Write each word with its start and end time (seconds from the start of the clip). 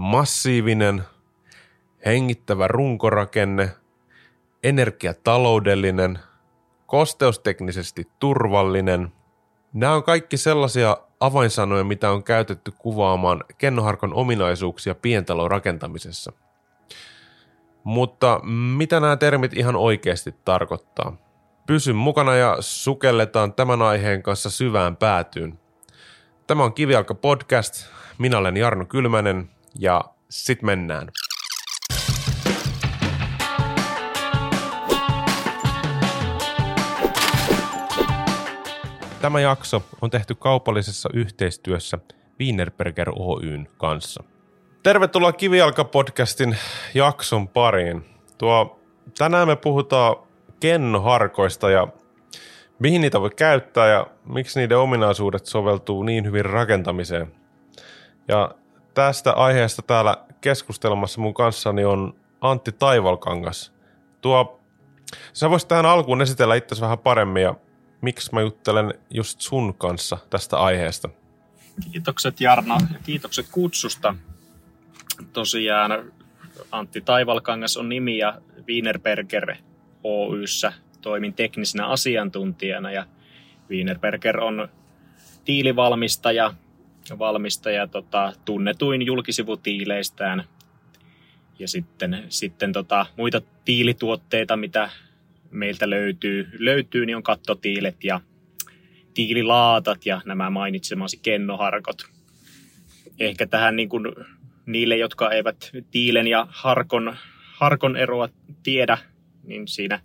massiivinen, 0.00 1.02
hengittävä 2.06 2.68
runkorakenne, 2.68 3.70
energiataloudellinen, 4.62 6.18
kosteusteknisesti 6.86 8.08
turvallinen. 8.18 9.12
Nämä 9.72 9.94
on 9.94 10.02
kaikki 10.02 10.36
sellaisia 10.36 10.96
avainsanoja, 11.20 11.84
mitä 11.84 12.10
on 12.10 12.24
käytetty 12.24 12.72
kuvaamaan 12.78 13.44
kennoharkon 13.58 14.14
ominaisuuksia 14.14 14.94
pientalon 14.94 15.50
rakentamisessa. 15.50 16.32
Mutta 17.84 18.40
mitä 18.76 19.00
nämä 19.00 19.16
termit 19.16 19.52
ihan 19.54 19.76
oikeasti 19.76 20.34
tarkoittaa? 20.44 21.16
Pysy 21.66 21.92
mukana 21.92 22.34
ja 22.34 22.56
sukelletaan 22.60 23.52
tämän 23.52 23.82
aiheen 23.82 24.22
kanssa 24.22 24.50
syvään 24.50 24.96
päätyyn. 24.96 25.58
Tämä 26.46 26.64
on 26.64 26.74
Kivialka 26.74 27.14
podcast. 27.14 27.86
Minä 28.18 28.38
olen 28.38 28.56
Jarno 28.56 28.84
Kylmänen 28.84 29.50
ja 29.78 30.04
sit 30.28 30.62
mennään. 30.62 31.08
Tämä 39.20 39.40
jakso 39.40 39.82
on 40.00 40.10
tehty 40.10 40.34
kaupallisessa 40.34 41.08
yhteistyössä 41.12 41.98
Wienerberger 42.40 43.10
Oyn 43.16 43.68
kanssa. 43.78 44.24
Tervetuloa 44.82 45.32
Kivijalka-podcastin 45.32 46.56
jakson 46.94 47.48
pariin. 47.48 48.04
Tuo, 48.38 48.80
tänään 49.18 49.48
me 49.48 49.56
puhutaan 49.56 50.16
kennoharkoista 50.60 51.70
ja 51.70 51.88
mihin 52.78 53.00
niitä 53.00 53.20
voi 53.20 53.30
käyttää 53.30 53.88
ja 53.88 54.06
miksi 54.24 54.60
niiden 54.60 54.78
ominaisuudet 54.78 55.46
soveltuu 55.46 56.02
niin 56.02 56.24
hyvin 56.24 56.44
rakentamiseen. 56.44 57.32
Ja 58.28 58.54
tästä 59.00 59.32
aiheesta 59.32 59.82
täällä 59.82 60.16
keskustelmassa 60.40 61.20
mun 61.20 61.34
kanssani 61.34 61.84
on 61.84 62.14
Antti 62.40 62.72
Taivalkangas. 62.72 63.72
Tuo, 64.20 64.60
sä 65.32 65.50
voisit 65.50 65.68
tähän 65.68 65.86
alkuun 65.86 66.22
esitellä 66.22 66.54
itse 66.54 66.80
vähän 66.80 66.98
paremmin 66.98 67.42
ja 67.42 67.54
miksi 68.00 68.34
mä 68.34 68.40
juttelen 68.40 68.94
just 69.10 69.40
sun 69.40 69.74
kanssa 69.74 70.18
tästä 70.30 70.58
aiheesta. 70.58 71.08
Kiitokset 71.92 72.40
Jarno 72.40 72.74
ja 72.74 72.98
kiitokset 73.02 73.46
kutsusta. 73.52 74.14
Tosiaan 75.32 76.12
Antti 76.72 77.00
Taivalkangas 77.00 77.76
on 77.76 77.88
nimi 77.88 78.18
ja 78.18 78.40
Wienerberger 78.68 79.56
Oyssä 80.04 80.72
toimin 81.00 81.34
teknisenä 81.34 81.86
asiantuntijana 81.86 82.92
ja 82.92 83.06
Wienerberger 83.70 84.40
on 84.40 84.68
tiilivalmistaja, 85.44 86.54
valmistaja 87.18 87.86
tota, 87.86 88.32
tunnetuin 88.44 89.06
julkisivutiileistään 89.06 90.44
ja 91.58 91.68
sitten, 91.68 92.24
sitten 92.28 92.72
tota, 92.72 93.06
muita 93.16 93.42
tiilituotteita, 93.64 94.56
mitä 94.56 94.90
meiltä 95.50 95.90
löytyy, 95.90 96.48
löytyy, 96.58 97.06
niin 97.06 97.16
on 97.16 97.22
kattotiilet 97.22 98.04
ja 98.04 98.20
tiililaatat 99.14 100.06
ja 100.06 100.20
nämä 100.24 100.50
mainitsemasi 100.50 101.20
kennoharkot. 101.22 102.02
Ehkä 103.18 103.46
tähän 103.46 103.76
niin 103.76 103.88
kuin 103.88 104.06
niille, 104.66 104.96
jotka 104.96 105.30
eivät 105.30 105.70
tiilen 105.90 106.26
ja 106.26 106.46
harkon, 106.50 107.16
harkon 107.52 107.96
eroa 107.96 108.28
tiedä, 108.62 108.98
niin 109.44 109.68
siinä 109.68 110.00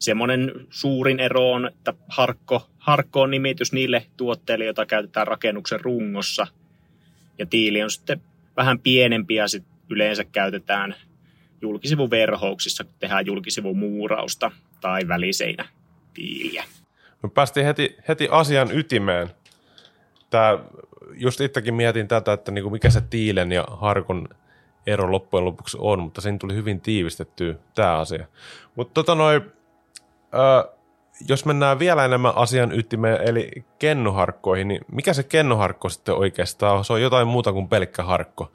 semmoinen 0.00 0.52
suurin 0.70 1.20
ero 1.20 1.52
on, 1.52 1.66
että 1.66 1.94
harkko, 2.08 2.70
harkko 2.78 3.22
on 3.22 3.30
nimitys 3.30 3.72
niille 3.72 4.06
tuotteille, 4.16 4.64
joita 4.64 4.86
käytetään 4.86 5.26
rakennuksen 5.26 5.80
rungossa. 5.80 6.46
Ja 7.38 7.46
tiili 7.46 7.82
on 7.82 7.90
sitten 7.90 8.20
vähän 8.56 8.78
pienempi 8.78 9.34
ja 9.34 9.48
sit 9.48 9.64
yleensä 9.90 10.24
käytetään 10.24 10.94
julkisivuverhouksissa, 11.60 12.84
kun 12.84 12.94
tehdään 12.98 13.26
julkisivumuurausta 13.26 14.50
tai 14.80 15.08
väliseinä 15.08 15.68
tiiliä. 16.14 16.64
Me 17.22 17.28
päästiin 17.34 17.66
heti, 17.66 17.96
heti 18.08 18.28
asian 18.30 18.78
ytimeen. 18.78 19.28
Tää, 20.30 20.58
just 21.14 21.40
itsekin 21.40 21.74
mietin 21.74 22.08
tätä, 22.08 22.32
että 22.32 22.52
niinku 22.52 22.70
mikä 22.70 22.90
se 22.90 23.00
tiilen 23.00 23.52
ja 23.52 23.64
harkon 23.70 24.28
ero 24.86 25.12
loppujen 25.12 25.44
lopuksi 25.44 25.76
on, 25.80 26.02
mutta 26.02 26.20
siinä 26.20 26.38
tuli 26.38 26.54
hyvin 26.54 26.80
tiivistettyä 26.80 27.54
tämä 27.74 27.98
asia. 27.98 28.26
Mutta 28.74 28.94
tota 28.94 29.14
noin, 29.14 29.42
ö, 30.34 30.70
jos 31.28 31.44
mennään 31.44 31.78
vielä 31.78 32.04
enemmän 32.04 32.36
asian 32.36 32.78
ytimeen, 32.78 33.20
eli 33.28 33.50
kennoharkkoihin, 33.78 34.68
niin 34.68 34.80
mikä 34.92 35.12
se 35.12 35.22
kennoharkko 35.22 35.88
sitten 35.88 36.14
oikeastaan 36.14 36.76
on? 36.76 36.84
Se 36.84 36.92
on 36.92 37.02
jotain 37.02 37.28
muuta 37.28 37.52
kuin 37.52 37.68
pelkkä 37.68 38.02
harkko. 38.02 38.52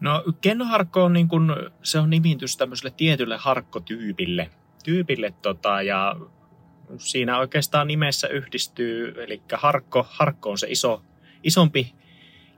No 0.00 0.24
kennoharkko 0.40 1.04
on, 1.04 1.12
niin 1.12 1.28
kun, 1.28 1.70
se 1.82 1.98
on 1.98 2.10
nimitys 2.10 2.56
tämmöiselle 2.56 2.94
tietylle 2.96 3.36
harkkotyypille. 3.36 4.50
Tyypille 4.84 5.34
tota, 5.42 5.82
ja 5.82 6.16
siinä 6.98 7.38
oikeastaan 7.38 7.86
nimessä 7.86 8.28
yhdistyy, 8.28 9.14
eli 9.24 9.42
harkko, 9.52 10.06
harkko 10.10 10.50
on 10.50 10.58
se 10.58 10.66
iso, 10.70 11.02
isompi 11.42 11.94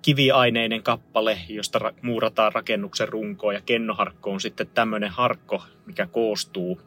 kiviaineinen 0.03 0.83
kappale, 0.83 1.39
josta 1.49 1.93
muurataan 2.03 2.53
rakennuksen 2.53 3.09
runkoa 3.09 3.53
ja 3.53 3.61
kennoharkko 3.61 4.31
on 4.31 4.41
sitten 4.41 4.67
tämmöinen 4.67 5.11
harkko, 5.11 5.63
mikä 5.87 6.07
koostuu, 6.07 6.81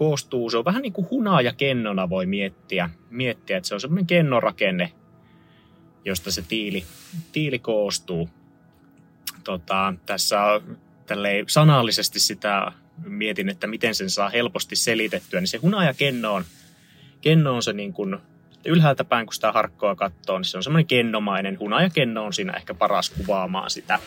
koostuu. 0.00 0.50
Se 0.50 0.58
on 0.58 0.64
vähän 0.64 0.82
niin 0.82 0.92
kuin 0.92 1.10
hunaa 1.10 1.40
ja 1.42 1.52
kennona 1.52 2.10
voi 2.10 2.26
miettiä, 2.26 2.90
miettiä 3.10 3.56
että 3.56 3.68
se 3.68 3.74
on 3.74 3.80
semmoinen 3.80 4.06
kennorakenne, 4.06 4.92
josta 6.04 6.32
se 6.32 6.42
tiili, 6.42 6.84
tiili 7.32 7.58
koostuu 7.58 8.30
tota, 9.44 9.94
tässä 10.06 10.60
tälleen 11.06 11.44
sanallisesti 11.48 12.20
sitä 12.20 12.72
mietin, 13.04 13.48
että 13.48 13.66
miten 13.66 13.94
sen 13.94 14.10
saa 14.10 14.28
helposti 14.28 14.76
selitettyä, 14.76 15.40
niin 15.40 15.48
se 15.48 15.58
hunaja 15.58 15.94
kenno 15.94 16.34
on, 16.34 16.44
kenno 17.20 17.54
on 17.54 17.62
se 17.62 17.72
niin 17.72 17.92
kuin, 17.92 18.16
ylhäältä 18.64 19.04
päin, 19.04 19.26
kun 19.26 19.34
sitä 19.34 19.52
harkkoa 19.52 19.94
katsoo, 19.94 20.38
niin 20.38 20.44
se 20.44 20.56
on 20.56 20.62
semmoinen 20.62 20.86
kennomainen. 20.86 21.58
Hunaja 21.58 21.90
kenno 21.90 22.24
on 22.24 22.32
siinä 22.32 22.52
ehkä 22.52 22.74
paras 22.74 23.10
kuvaamaan 23.10 23.70
sitä. 23.70 23.98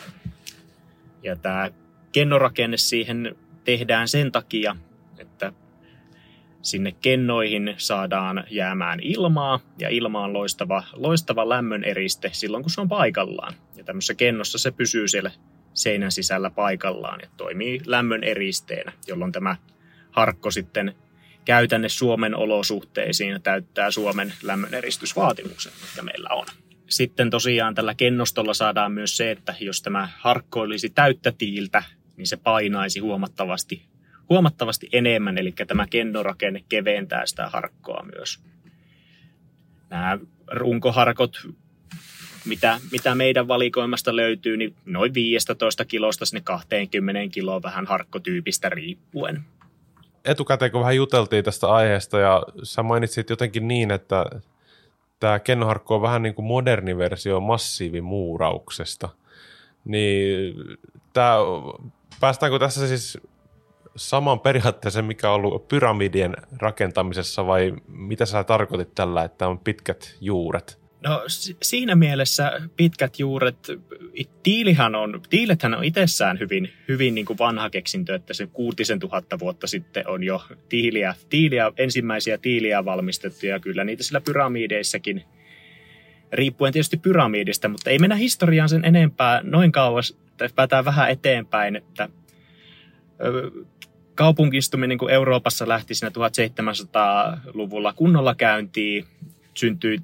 Ja 1.22 1.36
tämä 1.36 1.70
kennorakenne 2.12 2.76
siihen 2.76 3.36
tehdään 3.64 4.08
sen 4.08 4.32
takia, 4.32 4.76
että 5.18 5.52
sinne 6.64 6.92
kennoihin 6.92 7.74
saadaan 7.76 8.44
jäämään 8.50 9.00
ilmaa, 9.00 9.60
ja 9.78 9.88
ilma 9.88 10.24
on 10.24 10.32
loistava, 10.32 10.84
loistava 10.92 11.48
lämmön 11.48 11.84
eriste 11.84 12.30
silloin, 12.32 12.62
kun 12.62 12.70
se 12.70 12.80
on 12.80 12.88
paikallaan. 12.88 13.54
Ja 13.76 13.84
tämmöisessä 13.84 14.14
kennossa 14.14 14.58
se 14.58 14.70
pysyy 14.70 15.08
siellä 15.08 15.30
seinän 15.74 16.12
sisällä 16.12 16.50
paikallaan 16.50 17.20
ja 17.22 17.28
toimii 17.36 17.80
lämmön 17.86 18.24
eristeenä, 18.24 18.92
jolloin 19.08 19.32
tämä 19.32 19.56
harkko 20.10 20.50
sitten 20.50 20.94
käytänne 21.44 21.88
Suomen 21.88 22.36
olosuhteisiin 22.36 23.42
täyttää 23.42 23.90
Suomen 23.90 24.32
lämmöneristysvaatimukset, 24.42 25.72
mitkä 25.80 26.02
meillä 26.02 26.28
on. 26.30 26.46
Sitten 26.88 27.30
tosiaan 27.30 27.74
tällä 27.74 27.94
kennostolla 27.94 28.54
saadaan 28.54 28.92
myös 28.92 29.16
se, 29.16 29.30
että 29.30 29.54
jos 29.60 29.82
tämä 29.82 30.08
harkko 30.18 30.60
olisi 30.60 30.90
täyttä 30.90 31.32
tiiltä, 31.38 31.82
niin 32.16 32.26
se 32.26 32.36
painaisi 32.36 33.00
huomattavasti 33.00 33.82
huomattavasti 34.28 34.88
enemmän, 34.92 35.38
eli 35.38 35.52
tämä 35.66 35.86
kennorakenne 35.86 36.64
keventää 36.68 37.26
sitä 37.26 37.48
harkkoa 37.48 38.06
myös. 38.16 38.40
Nämä 39.90 40.18
runkoharkot, 40.52 41.36
mitä, 42.44 42.80
mitä 42.92 43.14
meidän 43.14 43.48
valikoimasta 43.48 44.16
löytyy, 44.16 44.56
niin 44.56 44.74
noin 44.84 45.14
15 45.14 45.84
kilosta 45.84 46.26
sinne 46.26 46.40
20 46.40 47.34
kiloa 47.34 47.62
vähän 47.62 47.86
harkkotyypistä 47.86 48.68
riippuen. 48.68 49.44
Etukäteen 50.24 50.70
kun 50.70 50.80
vähän 50.80 50.96
juteltiin 50.96 51.44
tästä 51.44 51.68
aiheesta 51.68 52.18
ja 52.18 52.42
sä 52.62 52.82
mainitsit 52.82 53.30
jotenkin 53.30 53.68
niin, 53.68 53.90
että 53.90 54.24
tämä 55.20 55.38
kennoharkko 55.38 55.94
on 55.94 56.02
vähän 56.02 56.22
niin 56.22 56.34
kuin 56.34 56.46
moderni 56.46 56.98
versio 56.98 57.40
massiivimuurauksesta. 57.40 59.08
Niin 59.84 60.54
tämä, 61.12 61.36
päästäänkö 62.20 62.58
tässä 62.58 62.88
siis 62.88 63.18
saman 63.96 64.40
periaatteeseen, 64.40 65.04
mikä 65.04 65.30
on 65.30 65.34
ollut 65.34 65.68
pyramidien 65.68 66.36
rakentamisessa 66.58 67.46
vai 67.46 67.72
mitä 67.86 68.26
sä 68.26 68.44
tarkoitit 68.44 68.94
tällä, 68.94 69.24
että 69.24 69.48
on 69.48 69.58
pitkät 69.58 70.16
juuret? 70.20 70.84
No 71.02 71.22
siinä 71.62 71.94
mielessä 71.94 72.60
pitkät 72.76 73.18
juuret, 73.18 73.56
tiilihän 74.42 74.94
on, 74.94 75.20
tiilethän 75.30 75.74
on 75.74 75.84
itsessään 75.84 76.38
hyvin, 76.38 76.72
hyvin 76.88 77.14
niin 77.14 77.26
kuin 77.26 77.38
vanha 77.38 77.70
keksintö, 77.70 78.14
että 78.14 78.34
se 78.34 78.46
kuutisen 78.46 78.98
tuhatta 78.98 79.38
vuotta 79.38 79.66
sitten 79.66 80.08
on 80.08 80.24
jo 80.24 80.42
tiiliä, 80.68 81.14
tiiliä, 81.28 81.72
ensimmäisiä 81.76 82.38
tiiliä 82.38 82.84
valmistettu 82.84 83.46
ja 83.46 83.60
kyllä 83.60 83.84
niitä 83.84 84.02
sillä 84.02 84.20
pyramideissakin, 84.20 85.24
riippuen 86.32 86.72
tietysti 86.72 86.96
pyramidista, 86.96 87.68
mutta 87.68 87.90
ei 87.90 87.98
mennä 87.98 88.16
historiaan 88.16 88.68
sen 88.68 88.84
enempää 88.84 89.40
noin 89.42 89.72
kauas, 89.72 90.16
päätään 90.54 90.84
vähän 90.84 91.10
eteenpäin, 91.10 91.76
että 91.76 92.08
kaupunkistuminen 94.14 94.98
niin 94.98 95.10
Euroopassa 95.10 95.68
lähti 95.68 95.94
siinä 95.94 96.10
1700-luvulla 96.10 97.92
kunnolla 97.92 98.34
käyntiin, 98.34 99.04
syntyi 99.54 99.98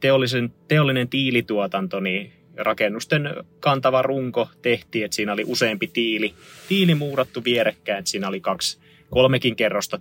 teollisen, 0.00 0.52
teollinen 0.68 1.08
tiilituotanto, 1.08 2.00
niin 2.00 2.32
rakennusten 2.56 3.34
kantava 3.60 4.02
runko 4.02 4.48
tehtiin, 4.62 5.04
että 5.04 5.14
siinä 5.14 5.32
oli 5.32 5.44
useampi 5.46 5.86
tiili, 5.86 6.34
tiili 6.68 6.94
muurattu 6.94 7.44
vierekkäin, 7.44 7.98
että 7.98 8.10
siinä 8.10 8.28
oli 8.28 8.40
kaksi, 8.40 8.78
kolmekin 9.10 9.56
kerrosta 9.56 10.00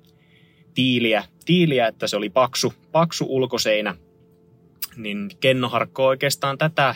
tiiliä, 0.74 1.24
tiiliä, 1.46 1.88
että 1.88 2.08
se 2.08 2.18
oli 2.18 2.30
paksu, 2.30 2.74
paksu 2.92 3.26
ulkoseinä. 3.30 3.96
Niin 4.98 5.30
kennoharkko 5.40 6.06
oikeastaan 6.06 6.58
tätä 6.58 6.96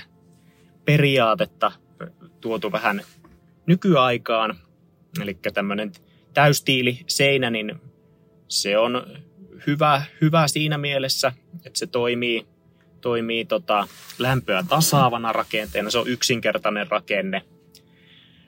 periaatetta 0.85 1.71
tuotu 2.41 2.71
vähän 2.71 3.01
nykyaikaan. 3.65 4.55
Eli 5.21 5.37
tämmöinen 5.53 5.91
täystiili 6.33 6.99
seinä, 7.07 7.49
niin 7.49 7.75
se 8.47 8.77
on 8.77 9.07
hyvä, 9.67 10.03
hyvä 10.21 10.47
siinä 10.47 10.77
mielessä, 10.77 11.31
että 11.65 11.79
se 11.79 11.87
toimii, 11.87 12.45
toimii 13.01 13.45
tota, 13.45 13.87
lämpöä 14.19 14.63
tasaavana 14.69 15.33
rakenteena. 15.33 15.89
Se 15.89 15.97
on 15.97 16.07
yksinkertainen 16.07 16.87
rakenne. 16.87 17.41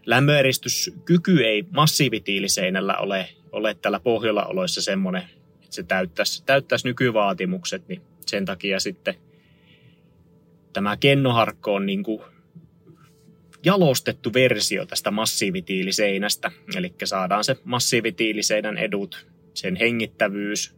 Lämmöeristyskyky 0.05 1.43
ei 1.43 1.65
massiivitiiliseinällä 1.71 2.97
ole, 2.97 3.29
ole 3.51 3.73
tällä 3.73 3.99
pohjalla 3.99 4.45
oloissa 4.45 4.81
semmoinen, 4.81 5.23
että 5.63 5.75
se 5.75 5.83
täyttäisi, 5.83 6.43
täyttäisi 6.45 6.87
nykyvaatimukset, 6.87 7.87
niin 7.87 8.01
sen 8.25 8.45
takia 8.45 8.79
sitten 8.79 9.15
tämä 10.73 10.97
kennoharkko 10.97 11.73
on 11.73 11.85
niin 11.85 12.03
kuin 12.03 12.21
jalostettu 13.65 14.33
versio 14.33 14.85
tästä 14.85 15.11
massiivitiiliseinästä. 15.11 16.51
Eli 16.75 16.93
saadaan 17.03 17.43
se 17.43 17.57
massiivitiiliseinän 17.63 18.77
edut, 18.77 19.27
sen 19.53 19.75
hengittävyys, 19.75 20.75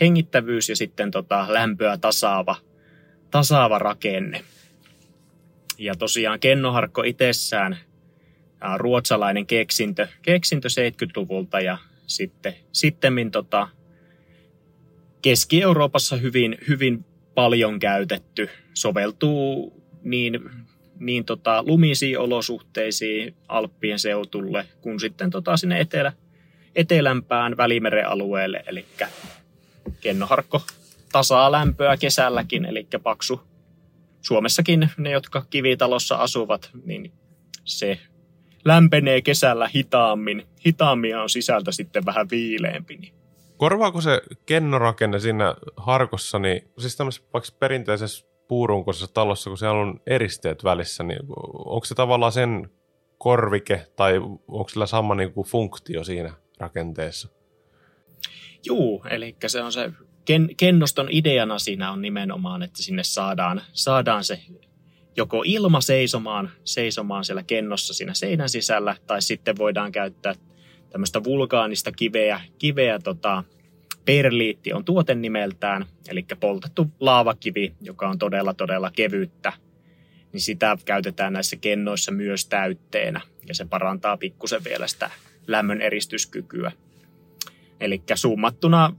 hengittävyys 0.00 0.68
ja 0.68 0.76
sitten 0.76 1.10
tota 1.10 1.46
lämpöä 1.48 1.96
tasaava, 1.96 2.56
tasaava 3.30 3.78
rakenne. 3.78 4.44
Ja 5.78 5.94
tosiaan 5.94 6.40
kennoharkko 6.40 7.02
itsessään 7.02 7.78
ruotsalainen 8.76 9.46
keksintö, 9.46 10.08
keksintö 10.22 10.68
70-luvulta 10.68 11.60
ja 11.60 11.78
sitten 12.06 12.54
sittemmin 12.72 13.30
tota, 13.30 13.68
Keski-Euroopassa 15.22 16.16
hyvin, 16.16 16.58
hyvin 16.68 17.04
paljon 17.34 17.78
käytetty. 17.78 18.50
Soveltuu 18.74 19.72
niin, 20.02 20.50
niin 21.00 21.24
tota, 21.24 21.64
lumisiin 21.66 22.18
olosuhteisiin 22.18 23.34
Alppien 23.48 23.98
seutulle, 23.98 24.66
kun 24.80 25.00
sitten 25.00 25.30
tota, 25.30 25.56
sinne 25.56 25.80
etelä, 25.80 26.12
etelämpään 26.74 27.56
Välimeren 27.56 28.08
alueelle, 28.08 28.64
eli 28.66 28.84
kennoharkko 30.00 30.62
tasaa 31.12 31.52
lämpöä 31.52 31.96
kesälläkin, 31.96 32.64
eli 32.64 32.86
paksu. 33.02 33.40
Suomessakin 34.20 34.90
ne, 34.96 35.10
jotka 35.10 35.46
kivitalossa 35.50 36.16
asuvat, 36.16 36.70
niin 36.84 37.12
se 37.64 37.98
lämpenee 38.64 39.22
kesällä 39.22 39.68
hitaammin. 39.74 40.46
Hitaammin 40.66 41.16
on 41.16 41.30
sisältä 41.30 41.72
sitten 41.72 42.06
vähän 42.06 42.30
viileempi. 42.30 42.96
Niin. 42.96 43.14
Korvaako 43.56 44.00
se 44.00 44.22
kennorakenne 44.46 45.18
siinä 45.18 45.54
harkossa, 45.76 46.38
niin 46.38 46.70
siis 46.78 46.96
tämmöisessä 46.96 47.28
vaikka 47.32 47.50
perinteisessä 47.58 48.26
puurunkoisessa 48.48 49.14
talossa, 49.14 49.50
kun 49.50 49.58
siellä 49.58 49.80
on 49.80 50.00
eristeet 50.06 50.64
välissä, 50.64 51.04
niin 51.04 51.18
onko 51.52 51.84
se 51.84 51.94
tavallaan 51.94 52.32
sen 52.32 52.70
korvike 53.18 53.86
tai 53.96 54.18
onko 54.48 54.68
sillä 54.68 54.86
sama 54.86 55.14
niin 55.14 55.32
kuin 55.32 55.46
funktio 55.46 56.04
siinä 56.04 56.32
rakenteessa? 56.58 57.28
Juu, 58.66 59.04
eli 59.10 59.36
se 59.46 59.62
on 59.62 59.72
se 59.72 59.90
ken, 60.24 60.48
kennoston 60.56 61.08
ideana 61.10 61.58
siinä 61.58 61.92
on 61.92 62.02
nimenomaan, 62.02 62.62
että 62.62 62.82
sinne 62.82 63.02
saadaan, 63.02 63.62
saadaan 63.72 64.24
se 64.24 64.40
joko 65.16 65.42
ilma 65.46 65.80
seisomaan, 65.80 66.50
seisomaan 66.64 67.24
siellä 67.24 67.42
kennossa 67.42 67.94
siinä 67.94 68.14
seinän 68.14 68.48
sisällä, 68.48 68.96
tai 69.06 69.22
sitten 69.22 69.58
voidaan 69.58 69.92
käyttää 69.92 70.34
tämmöistä 70.90 71.24
vulkaanista 71.24 71.92
kiveä, 71.92 72.40
kiveä 72.58 72.98
tota, 72.98 73.44
perliitti 74.04 74.72
on 74.72 74.84
tuoten 74.84 75.22
nimeltään, 75.22 75.86
eli 76.08 76.26
poltettu 76.40 76.86
laavakivi, 77.00 77.72
joka 77.80 78.08
on 78.08 78.18
todella 78.18 78.54
todella 78.54 78.90
kevyttä, 78.90 79.52
niin 80.32 80.40
sitä 80.40 80.78
käytetään 80.84 81.32
näissä 81.32 81.56
kennoissa 81.56 82.12
myös 82.12 82.46
täytteenä, 82.46 83.20
ja 83.48 83.54
se 83.54 83.64
parantaa 83.64 84.16
pikkusen 84.16 84.64
vielä 84.64 84.86
sitä 84.86 85.10
lämmön 85.46 85.80
eristyskykyä. 85.80 86.72
Eli 87.80 88.02
summattuna 88.14 88.94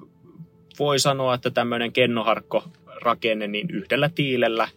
voi 0.79 0.99
sanoa, 0.99 1.33
että 1.33 1.49
tämmöinen 1.49 1.91
kennoharkko 1.91 2.63
rakenne, 3.01 3.47
niin 3.47 3.69
yhdellä 3.69 4.09
tiilellä 4.15 4.67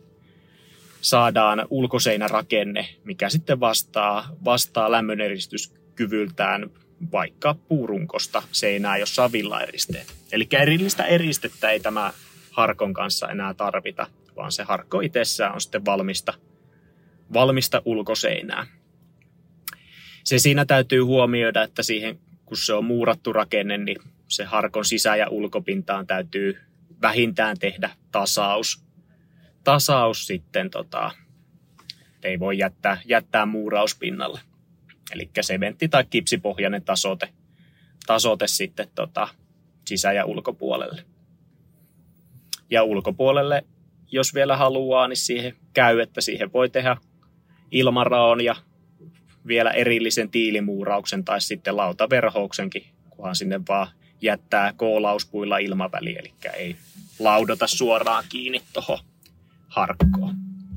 saadaan 1.00 1.66
ulkoseinärakenne, 1.70 2.88
mikä 3.04 3.28
sitten 3.28 3.60
vastaa, 3.60 4.28
vastaa 4.44 4.90
lämmöneristyskyvyltään 4.90 6.70
vaikka 7.12 7.54
puurunkosta 7.68 8.42
seinää, 8.52 8.96
jossa 8.96 9.24
on 9.24 9.32
villaeristeet. 9.32 10.14
Eli 10.32 10.48
erillistä 10.52 11.04
eristettä 11.04 11.70
ei 11.70 11.80
tämä 11.80 12.12
harkon 12.50 12.94
kanssa 12.94 13.28
enää 13.28 13.54
tarvita, 13.54 14.06
vaan 14.36 14.52
se 14.52 14.62
harkko 14.62 15.00
itsessään 15.00 15.54
on 15.54 15.60
sitten 15.60 15.84
valmista, 15.84 16.34
valmista 17.32 17.82
ulkoseinää. 17.84 18.66
Se 20.24 20.38
siinä 20.38 20.64
täytyy 20.64 21.00
huomioida, 21.00 21.62
että 21.62 21.82
siihen 21.82 22.18
kun 22.44 22.56
se 22.56 22.72
on 22.72 22.84
muurattu 22.84 23.32
rakenne, 23.32 23.78
niin 23.78 23.98
se 24.28 24.44
harkon 24.44 24.84
sisä- 24.84 25.16
ja 25.16 25.28
ulkopintaan 25.28 26.06
täytyy 26.06 26.58
vähintään 27.02 27.58
tehdä 27.58 27.90
tasaus. 28.12 28.84
Tasaus 29.64 30.26
sitten, 30.26 30.70
tota, 30.70 31.10
ei 32.22 32.38
voi 32.38 32.58
jättää, 32.58 33.00
jättää 33.04 33.46
muurauspinnalle. 33.46 34.40
Eli 35.12 35.30
sementti- 35.40 35.88
tai 35.88 36.04
kipsipohjainen 36.10 36.82
tasote, 36.82 37.28
tasote 38.06 38.46
sitten 38.46 38.88
tota, 38.94 39.28
sisä- 39.86 40.12
ja 40.12 40.24
ulkopuolelle. 40.24 41.04
Ja 42.70 42.82
ulkopuolelle, 42.82 43.64
jos 44.12 44.34
vielä 44.34 44.56
haluaa, 44.56 45.08
niin 45.08 45.16
siihen 45.16 45.56
käy, 45.74 46.00
että 46.00 46.20
siihen 46.20 46.52
voi 46.52 46.68
tehdä 46.68 46.96
ilmaraon 47.70 48.44
ja 48.44 48.56
vielä 49.46 49.70
erillisen 49.70 50.30
tiilimuurauksen 50.30 51.24
tai 51.24 51.40
sitten 51.40 51.76
lautaverhouksenkin, 51.76 52.84
kunhan 53.10 53.36
sinne 53.36 53.60
vaan 53.68 53.86
jättää 54.22 54.72
koolauspuilla 54.76 55.58
ilmaväli, 55.58 56.16
eli 56.18 56.32
ei 56.54 56.76
laudota 57.18 57.66
suoraan 57.66 58.24
kiinni 58.28 58.62
tuohon 58.72 58.98
harkkoon. 59.68 60.34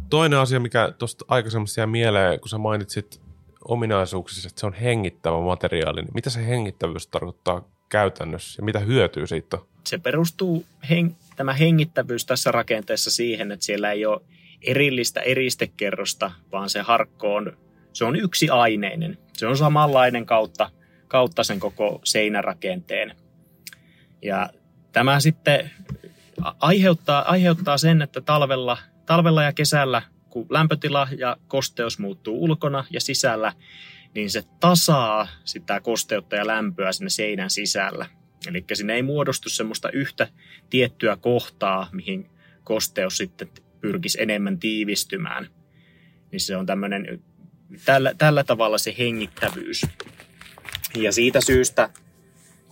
Toinen 0.09 0.39
asia, 0.39 0.59
mikä 0.59 0.93
tuosta 0.97 1.25
aikaisemmassa 1.27 1.81
jäi 1.81 1.87
mieleen, 1.87 2.39
kun 2.39 2.49
sä 2.49 2.57
mainitsit 2.57 3.21
ominaisuuksissa, 3.67 4.47
että 4.47 4.59
se 4.59 4.65
on 4.65 4.73
hengittävä 4.73 5.41
materiaali, 5.41 6.01
niin 6.01 6.13
mitä 6.13 6.29
se 6.29 6.47
hengittävyys 6.47 7.07
tarkoittaa 7.07 7.69
käytännössä 7.89 8.61
ja 8.61 8.65
mitä 8.65 8.79
hyötyy 8.79 9.27
siitä? 9.27 9.57
Se 9.87 9.97
perustuu 9.97 10.65
heng- 10.83 11.13
tämä 11.35 11.53
hengittävyys 11.53 12.25
tässä 12.25 12.51
rakenteessa 12.51 13.11
siihen, 13.11 13.51
että 13.51 13.65
siellä 13.65 13.91
ei 13.91 14.05
ole 14.05 14.21
erillistä 14.61 15.21
eristekerrosta, 15.21 16.31
vaan 16.51 16.69
se 16.69 16.81
harkko 16.81 17.35
on 17.35 17.57
se 17.95 18.05
on 18.05 18.15
yksi 18.15 18.49
aineinen. 18.49 19.17
Se 19.33 19.47
on 19.47 19.57
samanlainen 19.57 20.25
kautta, 20.25 20.69
kautta 21.07 21.43
sen 21.43 21.59
koko 21.59 22.01
seinärakenteen. 22.03 23.15
Ja 24.21 24.49
tämä 24.91 25.19
sitten 25.19 25.71
aiheuttaa, 26.59 27.31
aiheuttaa 27.31 27.77
sen, 27.77 28.01
että 28.01 28.21
talvella, 28.21 28.77
talvella 29.05 29.43
ja 29.43 29.53
kesällä, 29.53 30.01
kun 30.35 30.47
lämpötila 30.49 31.07
ja 31.17 31.37
kosteus 31.47 31.99
muuttuu 31.99 32.43
ulkona 32.43 32.85
ja 32.89 33.01
sisällä, 33.01 33.53
niin 34.13 34.29
se 34.29 34.43
tasaa 34.59 35.27
sitä 35.45 35.79
kosteutta 35.79 36.35
ja 36.35 36.47
lämpöä 36.47 36.91
sinne 36.91 37.09
seinän 37.09 37.49
sisällä. 37.49 38.05
Eli 38.47 38.65
sinne 38.73 38.93
ei 38.93 39.03
muodostu 39.03 39.49
semmoista 39.49 39.89
yhtä 39.89 40.27
tiettyä 40.69 41.17
kohtaa, 41.17 41.89
mihin 41.91 42.29
kosteus 42.63 43.17
sitten 43.17 43.49
pyrkisi 43.81 44.21
enemmän 44.21 44.59
tiivistymään. 44.59 45.47
Niin 46.31 46.39
se 46.39 46.57
on 46.57 46.65
tämmöinen 46.65 47.23
tällä, 47.85 48.13
tällä 48.17 48.43
tavalla 48.43 48.77
se 48.77 48.95
hengittävyys. 48.97 49.81
Ja 50.95 51.11
siitä 51.11 51.41
syystä 51.41 51.89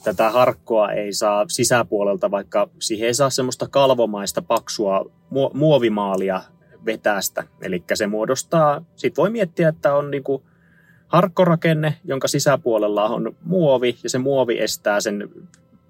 tätä 0.03 0.29
harkkoa 0.29 0.91
ei 0.91 1.13
saa 1.13 1.45
sisäpuolelta, 1.47 2.31
vaikka 2.31 2.69
siihen 2.79 3.07
ei 3.07 3.13
saa 3.13 3.29
semmoista 3.29 3.67
kalvomaista 3.67 4.41
paksua 4.41 5.11
muovimaalia 5.53 6.41
vetästä. 6.85 7.43
Eli 7.61 7.83
se 7.93 8.07
muodostaa, 8.07 8.85
sit 8.95 9.17
voi 9.17 9.29
miettiä, 9.29 9.69
että 9.69 9.95
on 9.95 10.11
niinku 10.11 10.43
harkkorakenne, 11.07 11.97
jonka 12.03 12.27
sisäpuolella 12.27 13.05
on 13.05 13.35
muovi, 13.41 13.97
ja 14.03 14.09
se 14.09 14.17
muovi 14.17 14.59
estää 14.59 15.01
sen 15.01 15.29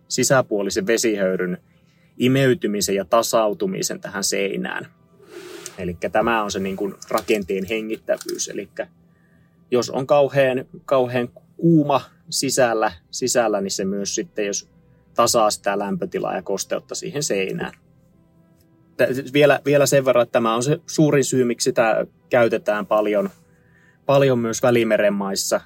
sisäpuolisen 0.08 0.88
vesihöyryn 0.88 1.58
imeytymisen 2.18 2.96
ja 2.96 3.06
tasautumisen 3.06 4.00
tähän 4.00 4.24
seinään. 4.24 4.88
Eli 5.78 5.98
tämä 6.12 6.44
on 6.44 6.52
se 6.52 6.60
niin 6.60 6.76
kuin 6.76 6.96
rakenteen 7.10 7.66
hengittävyys. 7.66 8.50
Eli 8.50 8.70
jos 9.72 9.90
on 9.90 10.08
kauhean, 10.08 10.66
kauhean 10.86 11.30
kuuma 11.58 12.02
sisällä, 12.30 12.92
sisällä, 13.12 13.62
niin 13.62 13.72
se 13.72 13.86
myös 13.86 14.16
sitten, 14.16 14.46
jos 14.46 14.70
tasaa 15.14 15.52
sitä 15.52 15.80
lämpötilaa 15.80 16.36
ja 16.36 16.42
kosteutta 16.42 16.96
siihen 16.96 17.24
seinään. 17.24 17.74
Vielä, 19.34 19.60
vielä 19.66 19.86
sen 19.86 20.06
verran, 20.06 20.24
että 20.24 20.32
tämä 20.32 20.56
on 20.56 20.64
se 20.64 20.80
suurin 20.88 21.24
syy, 21.24 21.44
miksi 21.44 21.64
sitä 21.64 22.06
käytetään 22.30 22.86
paljon, 22.86 23.30
paljon 24.06 24.40
myös 24.40 24.64
Välimeren 24.64 25.14
maissa, 25.14 25.62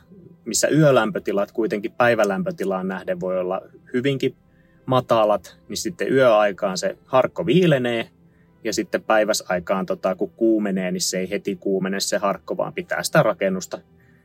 missä 0.45 0.67
yölämpötilat 0.67 1.51
kuitenkin 1.51 1.91
päivälämpötilaan 1.91 2.87
nähden 2.87 3.19
voi 3.19 3.39
olla 3.39 3.61
hyvinkin 3.93 4.35
matalat, 4.85 5.57
niin 5.69 5.77
sitten 5.77 6.13
yöaikaan 6.13 6.77
se 6.77 6.97
harkko 7.05 7.45
viilenee 7.45 8.09
ja 8.63 8.73
sitten 8.73 9.03
päiväsaikaan, 9.03 9.85
tota, 9.85 10.15
kun 10.15 10.29
kuumenee, 10.29 10.91
niin 10.91 11.01
se 11.01 11.19
ei 11.19 11.29
heti 11.29 11.55
kuumene 11.55 11.99
se 11.99 12.17
harkko, 12.17 12.57
vaan 12.57 12.73
pitää 12.73 13.03
sitä 13.03 13.23
rakennusta 13.23 13.79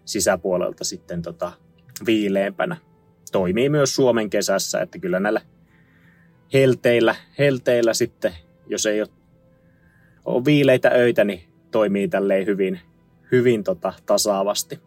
sisäpuolelta 0.05 0.85
sitten 0.85 1.23
tota, 1.23 1.53
viileämpänä. 2.07 2.77
Toimii 3.33 3.69
myös 3.69 3.95
Suomen 3.95 4.31
kesässä, 4.31 4.81
että 4.81 4.99
kyllä 4.99 5.21
näillä 5.21 5.41
helteillä, 6.53 7.15
helteillä 7.39 7.95
sitten, 7.95 8.33
jos 8.66 8.87
ei 8.87 9.00
ole, 9.00 9.09
ole 10.25 10.45
viileitä 10.45 10.88
öitä, 10.88 11.25
niin 11.25 11.42
toimii 11.71 12.09
tälleen 12.09 12.47
hyvin, 12.47 12.81
hyvin 13.33 13.64
tota, 13.64 13.92
tasaavasti. 14.07 14.81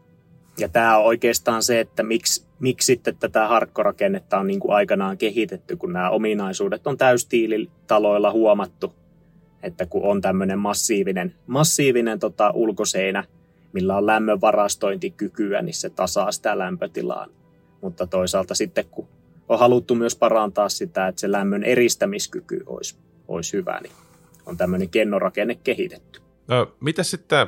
Ja 0.57 0.69
tämä 0.69 0.97
on 0.97 1.05
oikeastaan 1.05 1.63
se, 1.63 1.79
että 1.79 2.03
miksi, 2.03 2.45
miksi 2.59 2.85
sitten 2.85 3.17
tätä 3.17 3.47
harkkorakennetta 3.47 4.39
on 4.39 4.47
niin 4.47 4.59
kuin 4.59 4.75
aikanaan 4.75 5.17
kehitetty, 5.17 5.75
kun 5.75 5.93
nämä 5.93 6.09
ominaisuudet 6.09 6.87
on 6.87 6.97
täystiilitaloilla 6.97 8.31
huomattu, 8.31 8.93
että 9.63 9.85
kun 9.85 10.03
on 10.03 10.21
tämmöinen 10.21 10.59
massiivinen, 10.59 11.35
massiivinen 11.47 12.19
tota, 12.19 12.51
ulkoseinä, 12.53 13.23
millä 13.73 13.97
on 13.97 14.05
lämmön 14.05 14.41
varastointikykyä, 14.41 15.61
niin 15.61 15.73
se 15.73 15.89
tasaa 15.89 16.31
sitä 16.31 16.57
lämpötilaa. 16.57 17.27
Mutta 17.81 18.07
toisaalta 18.07 18.55
sitten, 18.55 18.85
kun 18.91 19.07
on 19.49 19.59
haluttu 19.59 19.95
myös 19.95 20.15
parantaa 20.15 20.69
sitä, 20.69 21.07
että 21.07 21.21
se 21.21 21.31
lämmön 21.31 21.63
eristämiskyky 21.63 22.63
olisi, 22.65 22.95
olisi 23.27 23.57
hyvä, 23.57 23.79
niin 23.81 23.93
on 24.45 24.57
tämmöinen 24.57 24.89
kennorakenne 24.89 25.55
kehitetty. 25.55 26.21
No, 26.47 26.75
mitä 26.79 27.03
sitten 27.03 27.47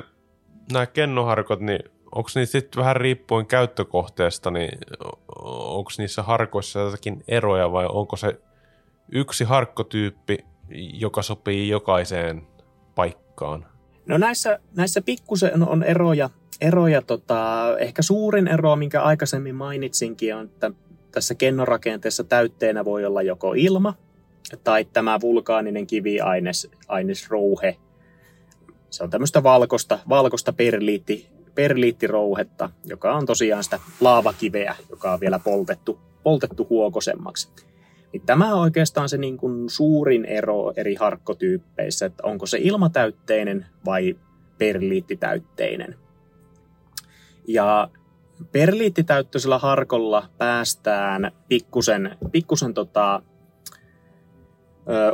nämä 0.72 0.86
kennoharkot, 0.86 1.60
niin 1.60 1.80
onko 2.14 2.30
niitä 2.34 2.52
sitten 2.52 2.80
vähän 2.80 2.96
riippuen 2.96 3.46
käyttökohteesta, 3.46 4.50
niin 4.50 4.78
onko 5.46 5.90
niissä 5.98 6.22
harkoissa 6.22 6.80
jotakin 6.80 7.24
eroja 7.28 7.72
vai 7.72 7.86
onko 7.86 8.16
se 8.16 8.40
yksi 9.12 9.44
harkkotyyppi, 9.44 10.38
joka 10.92 11.22
sopii 11.22 11.68
jokaiseen 11.68 12.46
paikkaan? 12.94 13.66
No 14.06 14.18
näissä, 14.18 14.58
näissä 14.76 15.02
pikkusen 15.02 15.68
on 15.68 15.82
eroja. 15.82 16.30
eroja 16.60 17.02
tota, 17.02 17.64
ehkä 17.78 18.02
suurin 18.02 18.48
ero, 18.48 18.76
minkä 18.76 19.02
aikaisemmin 19.02 19.54
mainitsinkin, 19.54 20.36
on, 20.36 20.44
että 20.44 20.70
tässä 21.12 21.34
kennorakenteessa 21.34 22.24
täytteenä 22.24 22.84
voi 22.84 23.04
olla 23.04 23.22
joko 23.22 23.54
ilma 23.54 23.94
tai 24.56 24.84
tämä 24.84 25.20
vulkaaninen 25.20 25.86
kiviaines. 25.86 26.70
Se 28.90 29.04
on 29.04 29.10
tämmöistä 29.10 29.42
valkoista, 29.42 29.98
valkoista 30.08 30.52
perliitti, 30.52 31.28
perliittirouhetta, 31.54 32.70
joka 32.84 33.14
on 33.14 33.26
tosiaan 33.26 33.64
sitä 33.64 33.80
laavakiveä, 34.00 34.76
joka 34.90 35.12
on 35.12 35.20
vielä 35.20 35.38
poltettu, 35.38 35.98
poltettu 36.22 36.66
huokosemmaksi. 36.70 37.48
Niin 38.12 38.22
tämä 38.26 38.54
on 38.54 38.60
oikeastaan 38.60 39.08
se 39.08 39.16
niin 39.16 39.36
kuin 39.36 39.70
suurin 39.70 40.24
ero 40.24 40.72
eri 40.76 40.94
harkkotyyppeissä, 40.94 42.06
että 42.06 42.22
onko 42.26 42.46
se 42.46 42.58
ilmatäytteinen 42.60 43.66
vai 43.84 44.16
perliittitäytteinen. 44.58 45.96
Ja 47.48 47.90
perliittitäyttöisellä 48.52 49.58
harkolla 49.58 50.28
päästään 50.38 51.32
pikkusen, 51.48 52.16
pikkusen 52.32 52.74
tota, 52.74 53.22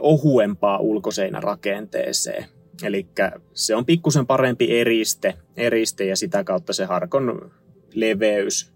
ohuempaa 0.00 0.78
ulkoseinärakenteeseen. 0.78 2.44
Eli 2.82 3.06
se 3.52 3.76
on 3.76 3.86
pikkusen 3.86 4.26
parempi 4.26 4.78
eriste, 4.78 5.34
eriste 5.56 6.04
ja 6.04 6.16
sitä 6.16 6.44
kautta 6.44 6.72
se 6.72 6.84
harkon 6.84 7.50
leveys 7.94 8.72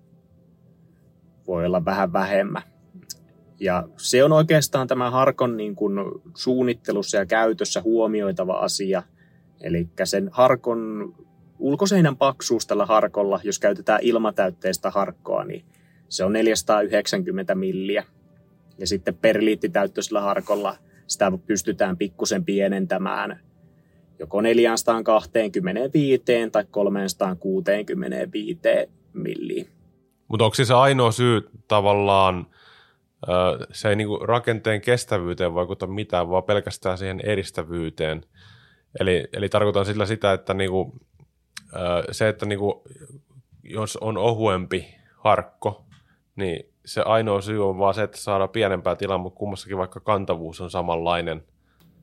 voi 1.47 1.67
olla 1.67 1.85
vähän 1.85 2.13
vähemmän. 2.13 2.63
Ja 3.61 3.89
se 3.97 4.25
on 4.25 4.33
oikeastaan 4.33 4.89
tämä 4.89 5.11
harkon 5.11 5.57
niin 5.57 5.77
kuin 5.77 5.95
suunnittelussa 6.37 7.17
ja 7.17 7.27
käytössä 7.27 7.83
huomioitava 7.83 8.53
asia. 8.53 9.03
Eli 9.61 9.89
sen 10.05 10.29
harkon 10.33 11.15
ulkoseinän 11.59 12.17
paksuus 12.17 12.67
tällä 12.67 12.87
harkolla, 12.87 13.41
jos 13.45 13.59
käytetään 13.59 14.01
ilmatäytteistä 14.03 14.91
harkkoa, 14.91 15.45
niin 15.45 15.65
se 16.09 16.25
on 16.25 16.33
490 16.33 17.55
milliä. 17.55 18.05
Ja 18.79 18.87
sitten 18.87 19.17
perliittitäyttöisellä 19.17 20.21
harkolla 20.21 20.77
sitä 21.09 21.33
pystytään 21.47 21.97
pikkusen 21.97 22.45
pienentämään 22.45 23.41
joko 24.19 24.41
425 24.41 26.23
tai 26.53 26.65
365 26.71 28.59
milliä. 29.13 29.65
Mutta 30.29 30.45
onko 30.45 30.55
se 30.55 30.75
ainoa 30.75 31.13
syy 31.13 31.51
tavallaan, 31.69 32.47
se 33.73 33.89
ei 33.89 33.97
niinku 33.97 34.19
rakenteen 34.19 34.81
kestävyyteen 34.81 35.55
vaikuta 35.55 35.87
mitään, 35.87 36.31
vaan 36.31 36.45
pelkästään 36.45 36.99
siihen 36.99 37.21
eristävyyteen. 37.25 38.25
Eli, 39.01 39.29
eli 39.33 39.49
tarkoitan 39.49 39.87
sillä 39.87 40.07
sitä, 40.07 40.33
että 40.33 40.55
niinku, 40.55 41.01
se, 42.11 42.29
että 42.29 42.47
niinku, 42.47 42.85
jos 43.63 43.97
on 43.97 44.17
ohuempi 44.19 44.95
harkko, 45.17 45.87
niin 46.37 46.75
se 46.89 47.01
ainoa 47.01 47.41
syy 47.41 47.69
on 47.69 47.79
vaan 47.79 47.95
se, 47.95 48.03
että 48.03 48.17
saadaan 48.17 48.51
pienempää 48.51 48.97
tilaa, 48.97 49.19
mutta 49.19 49.39
kummassakin 49.39 49.79
vaikka 49.79 50.01
kantavuus 50.01 50.61
on 50.61 50.71
samanlainen. 50.71 51.43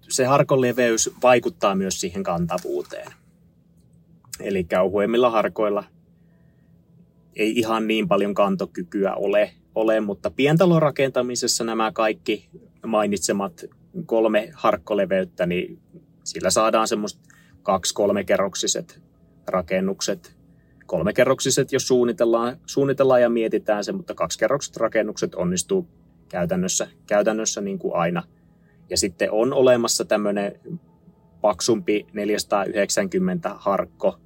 Se 0.01 0.25
harkon 0.25 0.61
leveys 0.61 1.09
vaikuttaa 1.23 1.75
myös 1.75 2.01
siihen 2.01 2.23
kantavuuteen. 2.23 3.11
Eli 4.39 4.67
ohuemmilla 4.83 5.29
harkoilla 5.29 5.83
ei 7.35 7.51
ihan 7.51 7.87
niin 7.87 8.07
paljon 8.07 8.33
kantokykyä 8.33 9.13
ole, 9.15 9.51
ole 9.75 9.99
mutta 9.99 10.31
pientalorakentamisessa 10.31 11.63
nämä 11.63 11.91
kaikki 11.91 12.49
mainitsemat 12.85 13.65
kolme 14.05 14.49
harkkoleveyttä, 14.53 15.45
niin 15.45 15.79
sillä 16.23 16.49
saadaan 16.49 16.87
semmoista 16.87 17.21
kaksi-kolme 17.63 18.23
kerroksiset 18.23 19.01
rakennukset. 19.47 20.34
Kolmekerroksiset, 20.85 21.71
jos 21.71 21.87
suunnitellaan, 21.87 22.57
suunnitellaan 22.65 23.21
ja 23.21 23.29
mietitään 23.29 23.83
se, 23.83 23.91
mutta 23.91 24.13
kaksikerrokset 24.13 24.77
rakennukset 24.77 25.35
onnistuu 25.35 25.87
käytännössä, 26.29 26.87
käytännössä 27.07 27.61
niin 27.61 27.79
kuin 27.79 27.95
aina. 27.95 28.23
Ja 28.89 28.97
sitten 28.97 29.31
on 29.31 29.53
olemassa 29.53 30.05
tämmöinen 30.05 30.59
paksumpi 31.41 32.07
490 32.13 33.55
harkko, 33.57 34.19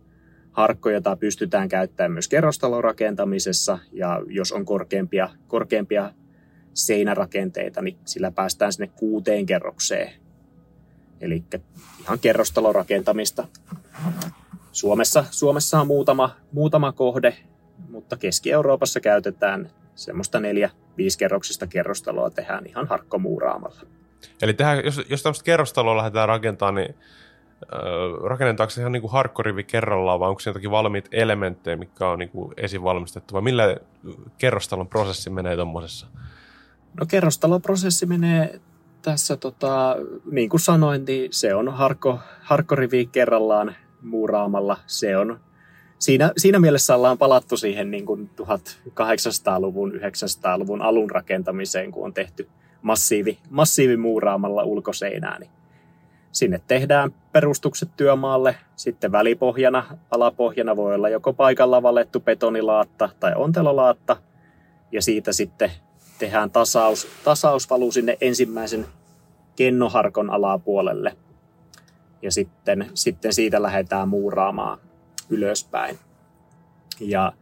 harkko, 0.51 0.89
jota 0.89 1.15
pystytään 1.15 1.69
käyttämään 1.69 2.11
myös 2.11 2.27
kerrostalorakentamisessa. 2.27 3.79
Ja 3.91 4.21
jos 4.27 4.51
on 4.51 4.65
korkeampia, 4.65 5.29
korkeampia 5.47 6.13
seinärakenteita, 6.73 7.81
niin 7.81 7.97
sillä 8.05 8.31
päästään 8.31 8.73
sinne 8.73 8.87
kuuteen 8.87 9.45
kerrokseen. 9.45 10.11
Eli 11.21 11.43
ihan 12.01 12.19
kerrostalorakentamista. 12.19 13.47
Suomessa, 14.71 15.25
Suomessa 15.31 15.81
on 15.81 15.88
muutama, 15.88 16.35
muutama 16.51 16.91
kohde, 16.91 17.38
mutta 17.89 18.17
Keski-Euroopassa 18.17 18.99
käytetään 18.99 19.69
semmoista 19.95 20.39
neljä, 20.39 20.69
viisikerroksista 20.97 21.67
kerrostaloa 21.67 22.29
tehdään 22.29 22.65
ihan 22.65 22.88
harkkomuuraamalla. 22.88 23.81
Eli 24.41 24.53
tehdään, 24.53 24.85
jos, 24.85 25.01
jos 25.09 25.23
tämmöistä 25.23 25.43
kerrostaloa 25.43 25.97
lähdetään 25.97 26.27
rakentamaan, 26.27 26.75
niin 26.75 26.95
äh, 27.73 28.23
rakennetaanko 28.23 28.69
se 28.69 28.81
ihan 28.81 28.91
niin 28.91 29.01
kuin 29.01 29.11
harkkorivi 29.11 29.63
kerrallaan 29.63 30.19
vai 30.19 30.29
onko 30.29 30.39
se 30.39 30.49
jotakin 30.49 30.71
valmiit 30.71 31.09
elementtejä, 31.11 31.75
mikä 31.75 32.07
on 32.07 32.19
niin 32.19 32.29
kuin 32.29 32.53
esivalmistettu 32.57 33.33
vai 33.33 33.41
millä 33.41 33.77
kerrostalon 34.38 34.88
prosessi 34.88 35.29
menee 35.29 35.55
tuommoisessa? 35.55 36.07
No 36.99 37.05
kerrostaloprosessi 37.05 38.05
menee 38.05 38.59
tässä, 39.01 39.38
tota, 39.38 39.95
niin 40.31 40.49
kuin 40.49 40.59
sanoin, 40.59 41.05
niin 41.05 41.33
se 41.33 41.55
on 41.55 41.73
harkko, 41.73 42.19
harkkorivi 42.41 43.05
kerrallaan 43.05 43.75
muuraamalla. 44.01 44.77
Se 44.88 45.18
on, 45.18 45.39
siinä, 46.00 46.32
siinä 46.38 46.60
mielessä 46.60 46.96
ollaan 46.96 47.18
palattu 47.18 47.58
siihen 47.58 47.91
niin 47.91 48.06
kuin 48.06 48.29
1800-luvun, 48.41 49.91
900-luvun 49.91 50.82
alun 50.82 51.12
rakentamiseen, 51.12 51.91
kun 51.91 52.06
on 52.06 52.13
tehty 52.13 52.50
massiivi, 52.82 53.39
massiivi 53.50 53.98
muuraamalla 53.98 54.63
ulkoseinää. 54.63 55.39
Niin 55.39 55.51
sinne 56.32 56.62
tehdään 56.68 57.12
perustukset 57.32 57.89
työmaalle, 57.98 58.56
sitten 58.75 59.12
välipohjana, 59.12 59.98
alapohjana 60.12 60.75
voi 60.75 60.96
olla 60.96 61.10
joko 61.10 61.34
paikalla 61.34 61.84
valettu 61.84 62.20
betonilaatta 62.20 63.10
tai 63.20 63.34
ontelolaatta, 63.36 64.18
ja 64.91 65.01
siitä 65.01 65.34
sitten 65.34 65.72
tehdään 66.20 66.51
tasaus, 66.51 67.08
tasaus 67.24 67.70
valuu 67.70 67.91
sinne 67.91 68.18
ensimmäisen 68.22 68.86
kennoharkon 69.56 70.29
alapuolelle– 70.29 71.15
ja 72.21 72.31
sitten, 72.31 72.88
sitten 72.93 73.33
siitä 73.33 73.61
lähdetään 73.61 74.07
muuraamaan 74.07 74.79
ylöspäin. 75.29 75.99
Ja 76.99 77.33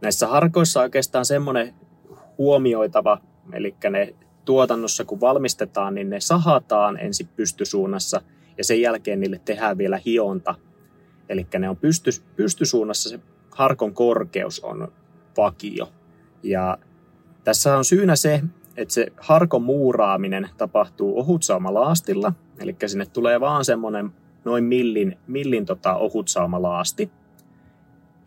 näissä 0.00 0.26
harkoissa 0.26 0.80
oikeastaan 0.80 1.24
semmoinen 1.24 1.74
huomioitava, 2.38 3.18
eli 3.52 3.74
ne 3.90 4.14
tuotannossa 4.44 5.04
kun 5.04 5.20
valmistetaan, 5.20 5.94
niin 5.94 6.10
ne 6.10 6.20
sahataan 6.20 7.00
ensin 7.00 7.28
pystysuunnassa 7.36 8.22
ja 8.58 8.64
sen 8.64 8.80
jälkeen 8.80 9.20
niille 9.20 9.40
tehdään 9.44 9.78
vielä 9.78 10.00
hionta. 10.06 10.54
Eli 11.28 11.46
ne 11.58 11.68
on 11.68 11.76
pysty, 11.76 12.10
pystysuunnassa 12.36 13.08
se 13.08 13.20
harkon 13.50 13.94
korkeus 13.94 14.60
on 14.60 14.92
vakio. 15.36 15.92
Ja 16.42 16.78
tässä 17.44 17.76
on 17.76 17.84
syynä 17.84 18.16
se, 18.16 18.42
että 18.76 18.94
se 18.94 19.06
harkon 19.16 19.62
muuraaminen 19.62 20.48
tapahtuu 20.58 21.18
ohutsaumalaastilla, 21.18 22.32
eli 22.58 22.76
sinne 22.86 23.06
tulee 23.06 23.40
vaan 23.40 23.64
semmoinen 23.64 24.12
noin 24.44 24.64
millin, 24.64 25.18
millin 25.26 25.66
tota 25.66 25.96
ohutsaumalaasti. 25.96 27.10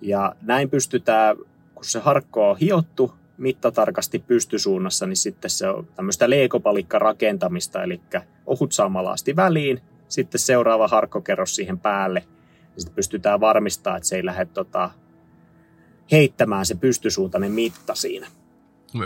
Ja 0.01 0.36
näin 0.41 0.70
pystytään, 0.70 1.38
kun 1.75 1.86
se 1.86 2.00
harkko 2.00 2.50
on 2.50 2.58
hiottu 2.58 3.13
mittatarkasti 3.38 4.20
pystysuunnassa, 4.20 5.05
niin 5.05 5.17
sitten 5.17 5.51
se 5.51 5.67
on 5.67 5.88
tämmöistä 5.96 6.29
leekopalikka-rakentamista, 6.29 7.84
eli 7.84 8.01
ohutsaumalaasti 8.46 9.36
väliin, 9.36 9.82
sitten 10.08 10.39
seuraava 10.39 10.88
harkkokerros 10.88 11.55
siihen 11.55 11.79
päälle. 11.79 12.24
Ja 12.75 12.82
sitten 12.82 12.96
pystytään 12.96 13.39
varmistamaan, 13.39 13.98
että 13.98 14.10
se 14.10 14.15
ei 14.15 14.25
lähde 14.25 14.46
tota, 14.46 14.89
heittämään 16.12 16.65
se 16.65 16.75
pystysuuntainen 16.75 17.51
mitta 17.51 17.96
siinä. 17.96 18.27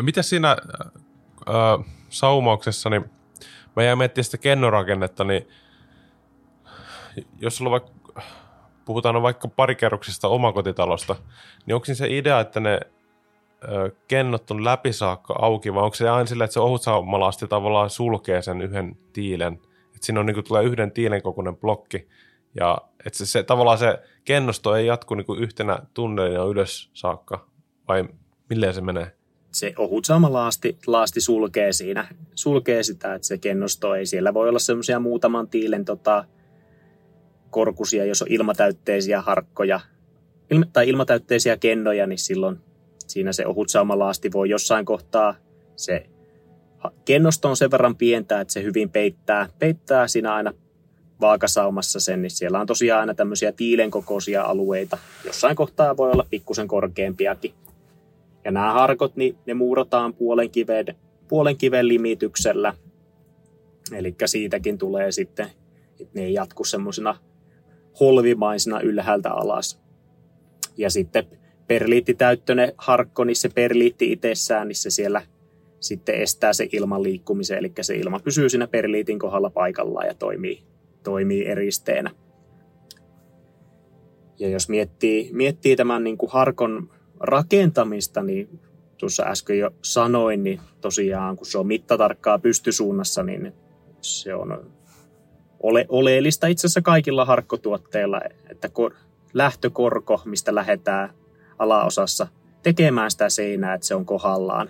Mitä 0.02 0.22
siinä 0.22 0.52
äh, 0.52 1.86
saumauksessa, 2.10 2.90
niin 2.90 3.06
mä 3.76 3.84
jäin 3.84 3.98
miettimään 3.98 4.26
sitä 4.26 4.38
kennorakennetta, 4.38 5.24
niin 5.24 5.48
jos 7.40 7.58
sulla 7.58 7.72
vaikka, 7.72 7.92
puhutaan 8.86 9.22
vaikka 9.22 9.48
parikerroksista 9.48 10.28
omakotitalosta, 10.28 11.16
niin 11.66 11.76
onko 11.76 11.86
se 11.94 12.08
idea, 12.10 12.40
että 12.40 12.60
ne 12.60 12.80
ö, 13.64 13.92
kennot 14.08 14.52
on 14.52 14.66
läpi 14.66 14.94
saakka 14.94 15.36
auki, 15.40 15.74
vai 15.74 15.84
onko 15.84 15.96
se 15.96 16.10
aina 16.10 16.26
sillä, 16.26 16.44
että 16.44 16.54
se 16.54 16.60
ohutsaumalasti 16.60 17.48
tavallaan 17.48 17.90
sulkee 17.90 18.42
sen 18.42 18.62
yhden 18.62 18.98
tiilen, 19.14 19.54
että 19.86 20.06
siinä 20.06 20.20
on 20.20 20.26
niin 20.26 20.34
kuin, 20.34 20.44
tulee 20.44 20.64
yhden 20.64 20.92
tiilen 20.92 21.22
kokoinen 21.22 21.58
blokki, 21.58 22.08
ja 22.56 22.78
että 23.06 23.18
se, 23.18 23.26
se, 23.26 23.44
tavallaan 23.44 23.78
se 23.78 24.00
kennosto 24.26 24.76
ei 24.76 24.88
jatku 24.88 25.16
niin 25.16 25.26
kuin 25.26 25.40
yhtenä 25.40 25.80
tunnelina 25.94 26.44
ylös 26.44 26.90
saakka, 26.94 27.48
vai 27.88 28.06
millä 28.50 28.74
se 28.74 28.82
menee? 28.82 29.18
se 29.52 29.74
ohut 29.78 30.06
sama 30.06 30.34
laasti, 30.34 30.78
laasti 30.88 31.22
sulkee 31.22 31.74
siinä, 31.74 32.08
sulkee 32.36 32.84
sitä, 32.84 33.16
että 33.16 33.28
se 33.28 33.38
kennosto 33.38 33.96
ei. 33.96 34.06
Siellä 34.06 34.34
voi 34.34 34.50
olla 34.50 34.60
semmoisia 34.60 35.00
muutaman 35.00 35.48
tiilen 35.48 35.86
tota, 35.86 36.26
korkusia, 37.50 38.06
jos 38.06 38.22
on 38.22 38.28
ilmatäytteisiä 38.32 39.22
harkkoja 39.22 39.80
ilma, 40.52 40.66
tai 40.74 40.90
ilmatäytteisiä 40.90 41.58
kennoja, 41.58 42.08
niin 42.08 42.20
silloin 42.20 42.60
siinä 43.08 43.34
se 43.34 43.46
ohut 43.46 43.68
laasti 43.96 44.32
voi 44.32 44.50
jossain 44.50 44.86
kohtaa 44.86 45.36
se 45.76 46.06
kennosto 47.06 47.50
on 47.50 47.58
sen 47.58 47.72
verran 47.72 47.96
pientä, 47.96 48.42
että 48.42 48.54
se 48.54 48.64
hyvin 48.64 48.90
peittää, 48.90 49.50
peittää 49.60 50.08
siinä 50.08 50.34
aina 50.34 50.54
vaakasaumassa 51.22 52.00
sen, 52.00 52.22
niin 52.22 52.32
siellä 52.32 52.60
on 52.60 52.68
tosiaan 52.68 53.00
aina 53.00 53.14
tämmöisiä 53.14 53.52
tiilen 53.52 53.92
kokoisia 53.92 54.44
alueita. 54.44 54.98
Jossain 55.26 55.56
kohtaa 55.56 55.98
voi 55.98 56.12
olla 56.12 56.26
pikkusen 56.30 56.68
korkeampiakin. 56.68 57.54
Ja 58.46 58.52
nämä 58.52 58.74
harkot, 58.74 59.16
niin 59.16 59.38
ne 59.46 59.54
muurataan 59.54 60.14
puolen 60.14 60.50
kiven, 60.50 60.86
puolen 61.28 61.58
kiven 61.58 61.88
limityksellä. 61.88 62.74
Eli 63.92 64.16
siitäkin 64.26 64.78
tulee 64.78 65.12
sitten, 65.12 65.48
että 66.00 66.20
ne 66.20 66.26
ei 66.26 66.34
jatku 66.34 66.64
semmoisena 66.64 67.16
holvimaisena 68.00 68.82
ylhäältä 68.82 69.32
alas. 69.32 69.80
Ja 70.78 70.90
sitten 70.90 71.26
perliittitäyttöinen 71.68 72.74
harkko, 72.78 73.24
niin 73.24 73.36
se 73.36 73.50
perliitti 73.50 74.12
itsessään, 74.12 74.68
niin 74.68 74.76
se 74.76 74.90
siellä 74.90 75.22
sitten 75.80 76.16
estää 76.16 76.54
se 76.54 76.70
ilman 76.72 77.04
liikkumisen, 77.04 77.58
eli 77.58 77.72
se 77.82 77.96
ilma 77.96 78.20
pysyy 78.20 78.50
siinä 78.50 78.68
perliitin 78.68 79.20
kohdalla 79.20 79.50
paikallaan 79.50 80.08
ja 80.08 80.14
toimii, 80.14 80.64
toimii 81.04 81.46
eristeenä. 81.46 82.12
Ja 84.40 84.50
jos 84.50 84.70
miettii, 84.70 85.30
miettii 85.34 85.76
tämän 85.76 86.04
niin 86.04 86.18
kuin 86.18 86.32
harkon 86.32 86.90
rakentamista, 87.20 88.24
niin 88.24 88.60
tuossa 88.98 89.24
äsken 89.24 89.60
jo 89.60 89.72
sanoin, 89.82 90.44
niin 90.44 90.60
tosiaan 90.82 91.36
kun 91.36 91.48
se 91.48 91.58
on 91.58 91.68
mittatarkkaa 91.68 92.40
pystysuunnassa, 92.40 93.24
niin 93.24 93.54
se 94.02 94.36
on 94.36 94.72
ole, 95.64 95.86
oleellista 95.90 96.48
itse 96.48 96.68
asiassa 96.68 96.82
kaikilla 96.82 97.26
harkkotuotteilla, 97.26 98.22
että 98.50 98.70
kor, 98.70 98.94
lähtökorko, 99.34 100.22
mistä 100.26 100.56
lähdetään 100.56 101.10
alaosassa 101.60 102.28
tekemään 102.64 103.12
sitä 103.12 103.30
seinää, 103.30 103.74
että 103.74 103.88
se 103.88 103.96
on 103.96 104.06
kohdallaan. 104.06 104.70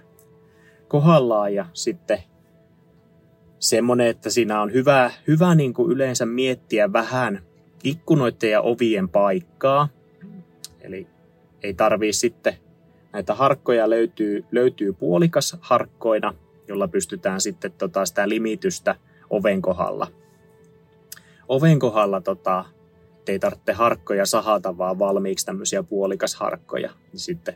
kohdallaan 0.88 1.54
ja 1.54 1.66
sitten 1.74 2.24
semmoinen, 3.60 4.08
että 4.08 4.30
siinä 4.30 4.62
on 4.62 4.74
hyvä, 4.74 5.12
hyvä 5.28 5.56
niin 5.56 5.74
kuin 5.74 5.92
yleensä 5.92 6.26
miettiä 6.26 6.94
vähän 6.94 7.42
ikkunoiden 7.84 8.52
ja 8.52 8.62
ovien 8.62 9.10
paikkaa. 9.10 9.90
Eli 10.82 11.08
ei 11.64 11.74
tarvii 11.74 12.14
sitten, 12.14 12.54
näitä 13.14 13.36
harkkoja 13.36 13.90
löytyy, 13.90 14.46
löytyy 14.52 14.94
puolikas 14.94 15.58
harkkoina, 15.60 16.34
jolla 16.68 16.88
pystytään 16.88 17.42
sitten 17.42 17.72
tota 17.72 18.06
sitä 18.06 18.30
limitystä 18.30 18.96
oven 19.30 19.62
kohdalla. 19.62 20.08
Oven 21.48 21.80
kohdalla 21.80 22.22
tota, 22.22 22.66
ei 23.28 23.40
tarvitse 23.40 23.74
harkkoja 23.74 24.26
sahata, 24.26 24.78
vaan 24.78 25.00
valmiiksi 25.00 25.46
tämmöisiä 25.46 25.84
puolikasharkkoja. 25.84 26.90
Niin 27.12 27.20
sitten 27.20 27.56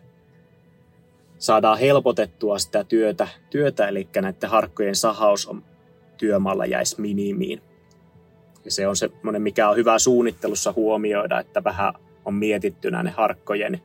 saadaan 1.37 1.79
helpotettua 1.79 2.59
sitä 2.59 2.83
työtä, 2.83 3.27
työtä 3.49 3.87
eli 3.87 4.07
näiden 4.15 4.49
harkkojen 4.49 4.95
sahaus 4.95 5.47
on 5.47 5.63
työmaalla 6.17 6.65
jäisi 6.65 7.01
minimiin. 7.01 7.61
Ja 8.65 8.71
se 8.71 8.87
on 8.87 8.95
semmoinen, 8.95 9.41
mikä 9.41 9.69
on 9.69 9.75
hyvä 9.75 9.99
suunnittelussa 9.99 10.73
huomioida, 10.75 11.39
että 11.39 11.63
vähän 11.63 11.93
on 12.25 12.33
mietittynä 12.33 13.03
ne 13.03 13.09
harkkojen 13.09 13.81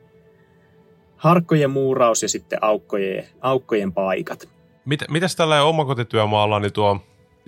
harkkojen 1.17 1.69
muuraus 1.69 2.23
ja 2.23 2.29
sitten 2.29 2.63
aukkojen, 2.63 3.25
aukkojen 3.41 3.93
paikat. 3.93 4.49
Mit, 4.85 5.03
mitäs 5.09 5.35
tällä 5.35 5.63
omakotityömaalla, 5.63 6.59
niin 6.59 6.73
tuo, 6.73 6.99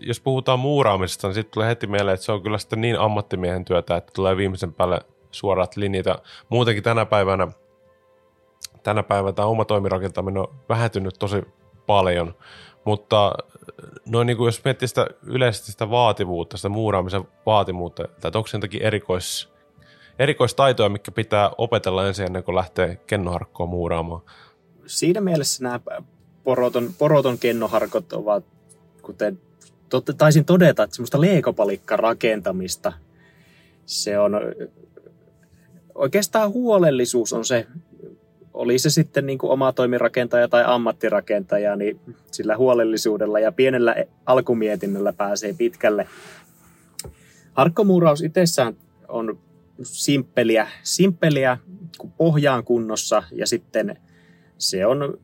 jos 0.01 0.19
puhutaan 0.19 0.59
muuraamisesta, 0.59 1.27
niin 1.27 1.35
sitten 1.35 1.53
tulee 1.53 1.67
heti 1.67 1.87
mieleen, 1.87 2.13
että 2.13 2.25
se 2.25 2.31
on 2.31 2.43
kyllä 2.43 2.57
sitten 2.57 2.81
niin 2.81 2.99
ammattimiehen 2.99 3.65
työtä, 3.65 3.97
että 3.97 4.11
tulee 4.15 4.37
viimeisen 4.37 4.73
päälle 4.73 4.99
suorat 5.31 5.77
linjat. 5.77 6.23
Muutenkin 6.49 6.83
tänä 6.83 7.05
päivänä, 7.05 7.47
tänä 8.83 9.03
päivänä 9.03 9.33
tämä 9.33 9.47
oma 9.47 9.65
toimirakentaminen 9.65 10.41
on 10.41 10.55
vähentynyt 10.69 11.15
tosi 11.19 11.41
paljon, 11.87 12.35
mutta 12.85 13.33
noin 14.05 14.27
niin 14.27 14.37
kuin 14.37 14.47
jos 14.47 14.63
miettii 14.63 14.87
sitä 14.87 15.07
yleisesti 15.23 15.71
sitä 15.71 15.89
vaativuutta, 15.89 16.57
sitä 16.57 16.69
muuraamisen 16.69 17.23
vaativuutta, 17.45 18.03
että 18.03 18.31
onko 18.35 18.47
se 18.47 18.57
jotakin 18.57 18.81
erikois, 18.81 19.49
erikoistaitoja, 20.19 20.89
mikä 20.89 21.11
pitää 21.11 21.51
opetella 21.57 22.07
ensin 22.07 22.25
ennen 22.25 22.43
kuin 22.43 22.55
lähtee 22.55 22.95
kennoharkkoa 23.07 23.65
muuraamaan? 23.65 24.21
Siinä 24.85 25.21
mielessä 25.21 25.63
nämä 25.63 25.79
poroton, 26.43 26.89
poroton 26.99 27.37
kennoharkot 27.37 28.13
ovat, 28.13 28.43
kuten 29.01 29.41
taisin 30.17 30.45
todeta, 30.45 30.83
että 30.83 30.95
semmoista 30.95 31.21
leekopalikka 31.21 31.97
rakentamista. 31.97 32.93
Se 33.85 34.19
on 34.19 34.33
oikeastaan 35.95 36.51
huolellisuus 36.51 37.33
on 37.33 37.45
se, 37.45 37.67
oli 38.53 38.79
se 38.79 38.89
sitten 38.89 39.25
niin 39.25 39.37
kuin 39.37 39.51
oma 39.51 39.73
toimirakentaja 39.73 40.47
tai 40.47 40.63
ammattirakentaja, 40.65 41.75
niin 41.75 41.99
sillä 42.31 42.57
huolellisuudella 42.57 43.39
ja 43.39 43.51
pienellä 43.51 43.95
alkumietinnöllä 44.25 45.13
pääsee 45.13 45.53
pitkälle. 45.53 46.07
Harkkomuuraus 47.53 48.21
itsessään 48.21 48.77
on 49.07 49.39
simppeliä, 49.83 50.67
simppeliä 50.83 51.57
pohjaan 52.17 52.63
kunnossa 52.63 53.23
ja 53.31 53.47
sitten 53.47 53.99
se 54.57 54.85
on 54.85 55.17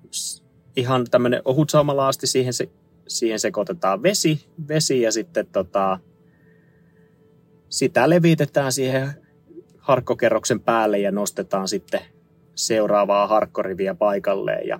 ihan 0.75 1.05
tämmöinen 1.11 1.41
ohut 1.45 1.69
saumalaasti, 1.69 2.27
siihen, 2.27 2.53
se, 2.53 2.69
siihen 3.07 3.39
sekoitetaan 3.39 4.03
vesi, 4.03 4.45
vesi 4.67 5.01
ja 5.01 5.11
sitten 5.11 5.47
tota, 5.51 5.99
sitä 7.69 8.09
levitetään 8.09 8.71
siihen 8.71 9.09
harkkokerroksen 9.77 10.59
päälle 10.59 10.99
ja 10.99 11.11
nostetaan 11.11 11.67
sitten 11.67 12.01
seuraavaa 12.55 13.27
harkkoriviä 13.27 13.95
paikalleen 13.95 14.67
ja 14.67 14.79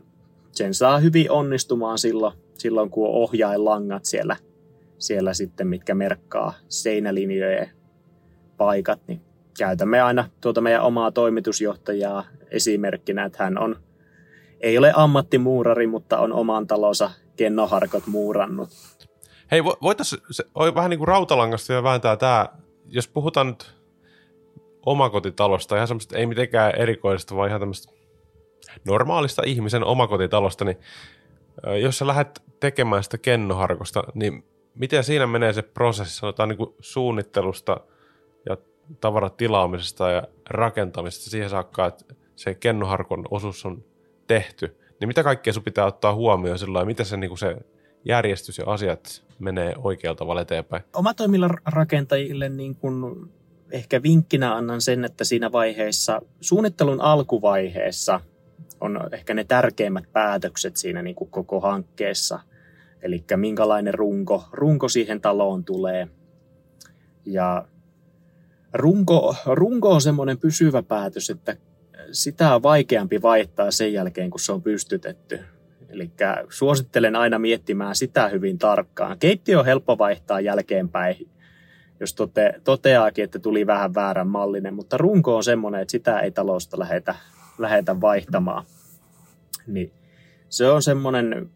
sen 0.52 0.74
saa 0.74 1.00
hyvin 1.00 1.32
onnistumaan 1.32 1.98
silloin, 1.98 2.34
silloin 2.58 2.90
kun 2.90 3.08
on 3.08 3.14
ohjainlangat 3.14 4.06
siellä, 4.06 4.36
siellä 4.98 5.34
sitten, 5.34 5.68
mitkä 5.68 5.96
merkkaa 5.96 6.54
seinälinjojen 6.70 7.70
paikat, 8.58 9.00
niin 9.08 9.22
käytämme 9.58 10.02
aina 10.02 10.30
tuota 10.42 10.62
meidän 10.62 10.82
omaa 10.82 11.12
toimitusjohtajaa 11.12 12.26
esimerkkinä, 12.52 13.26
että 13.26 13.44
hän 13.44 13.58
on, 13.58 13.76
ei 14.62 14.78
ole 14.78 14.94
ammattimuurari, 14.96 15.88
mutta 15.88 16.20
on 16.20 16.34
oman 16.34 16.68
talonsa 16.68 17.12
kennoharkot 17.36 18.08
muurannut. 18.08 18.70
Hei, 19.52 19.64
voitaisiin 19.64 20.22
vähän 20.76 20.90
niin 20.90 20.98
kuin 20.98 21.08
rautalangasta 21.08 21.74
ja 21.74 21.84
vääntää 21.84 22.18
tämä, 22.18 22.50
jos 22.88 23.08
puhutaan 23.08 23.48
nyt 23.48 23.76
omakotitalosta, 24.86 25.76
ihan 25.76 25.88
semmoista 25.88 26.18
ei 26.18 26.26
mitenkään 26.26 26.76
erikoista, 26.76 27.36
vaan 27.36 27.50
ihan 27.50 27.62
tämmöistä 27.62 27.94
normaalista 28.86 29.42
ihmisen 29.46 29.84
omakotitalosta, 29.84 30.66
niin 30.66 30.78
jos 31.82 31.98
sä 31.98 32.08
lähdet 32.08 32.44
tekemään 32.60 33.04
sitä 33.04 33.18
kennoharkosta, 33.18 34.04
niin 34.14 34.44
miten 34.76 35.04
siinä 35.04 35.28
menee 35.28 35.54
se 35.54 35.62
prosessi, 35.62 36.16
sanotaan 36.16 36.50
niin 36.50 36.58
kuin 36.58 36.74
suunnittelusta 36.80 37.80
ja 38.50 38.58
tavaratilaamisesta 39.02 40.10
ja 40.10 40.24
rakentamisesta 40.50 41.30
siihen 41.30 41.50
saakka, 41.50 41.86
että 41.86 42.16
se 42.36 42.56
kennoharkon 42.56 43.26
osuus 43.32 43.66
on 43.66 43.84
tehty, 44.28 44.78
niin 45.00 45.08
mitä 45.08 45.24
kaikkea 45.24 45.54
sun 45.54 45.64
pitää 45.64 45.86
ottaa 45.86 46.16
huomioon 46.16 46.60
silloin, 46.60 46.88
miten 46.88 47.06
se, 47.06 47.18
niin 47.18 47.30
kuin 47.30 47.38
se 47.38 47.58
järjestys 48.06 48.58
ja 48.58 48.64
asiat 48.68 49.24
menee 49.40 49.74
oikealta 49.78 50.20
tavalla 50.20 50.42
eteenpäin? 50.42 50.84
Omatoimilla 50.94 51.50
rakentajille 51.66 52.50
niin 52.50 52.76
kuin 52.76 53.30
ehkä 53.72 54.04
vinkkinä 54.04 54.56
annan 54.56 54.82
sen, 54.82 55.06
että 55.06 55.24
siinä 55.24 55.52
vaiheessa, 55.52 56.22
suunnittelun 56.42 57.02
alkuvaiheessa 57.02 58.20
on 58.82 59.00
ehkä 59.12 59.34
ne 59.34 59.44
tärkeimmät 59.44 60.12
päätökset 60.14 60.78
siinä 60.78 61.02
niin 61.02 61.16
kuin 61.16 61.30
koko 61.30 61.60
hankkeessa. 61.60 62.40
Eli 63.02 63.24
minkälainen 63.36 63.94
runko, 63.94 64.44
runko 64.52 64.90
siihen 64.90 65.22
taloon 65.22 65.66
tulee. 65.66 66.08
Ja 67.26 67.68
runko, 68.74 69.36
runko 69.46 69.90
on 69.90 70.02
semmoinen 70.02 70.38
pysyvä 70.38 70.84
päätös, 70.84 71.30
että 71.30 71.58
sitä 72.12 72.56
on 72.56 72.64
vaikeampi 72.64 73.22
vaihtaa 73.22 73.72
sen 73.72 73.94
jälkeen, 73.94 74.30
kun 74.30 74.40
se 74.40 74.52
on 74.52 74.62
pystytetty. 74.62 75.40
Eli 75.90 76.12
suosittelen 76.50 77.16
aina 77.16 77.40
miettimään 77.40 77.96
sitä 77.96 78.28
hyvin 78.28 78.58
tarkkaan. 78.58 79.20
Keittiö 79.20 79.60
on 79.60 79.66
helppo 79.66 79.98
vaihtaa 79.98 80.42
jälkeenpäin, 80.42 81.30
jos 82.00 82.14
tote, 82.14 82.54
toteaakin, 82.64 83.24
että 83.24 83.40
tuli 83.40 83.68
vähän 83.68 83.96
väärän 83.96 84.28
mallinen, 84.28 84.74
mutta 84.74 84.98
runko 84.98 85.36
on 85.36 85.44
semmoinen, 85.44 85.82
että 85.82 85.92
sitä 85.92 86.20
ei 86.20 86.32
talosta 86.32 86.80
lähetä, 86.80 87.16
lähetä 87.58 88.02
vaihtamaan. 88.02 88.66
Niin 89.68 89.92
se 90.50 90.70
on 90.70 90.82
semmoinen 90.82 91.50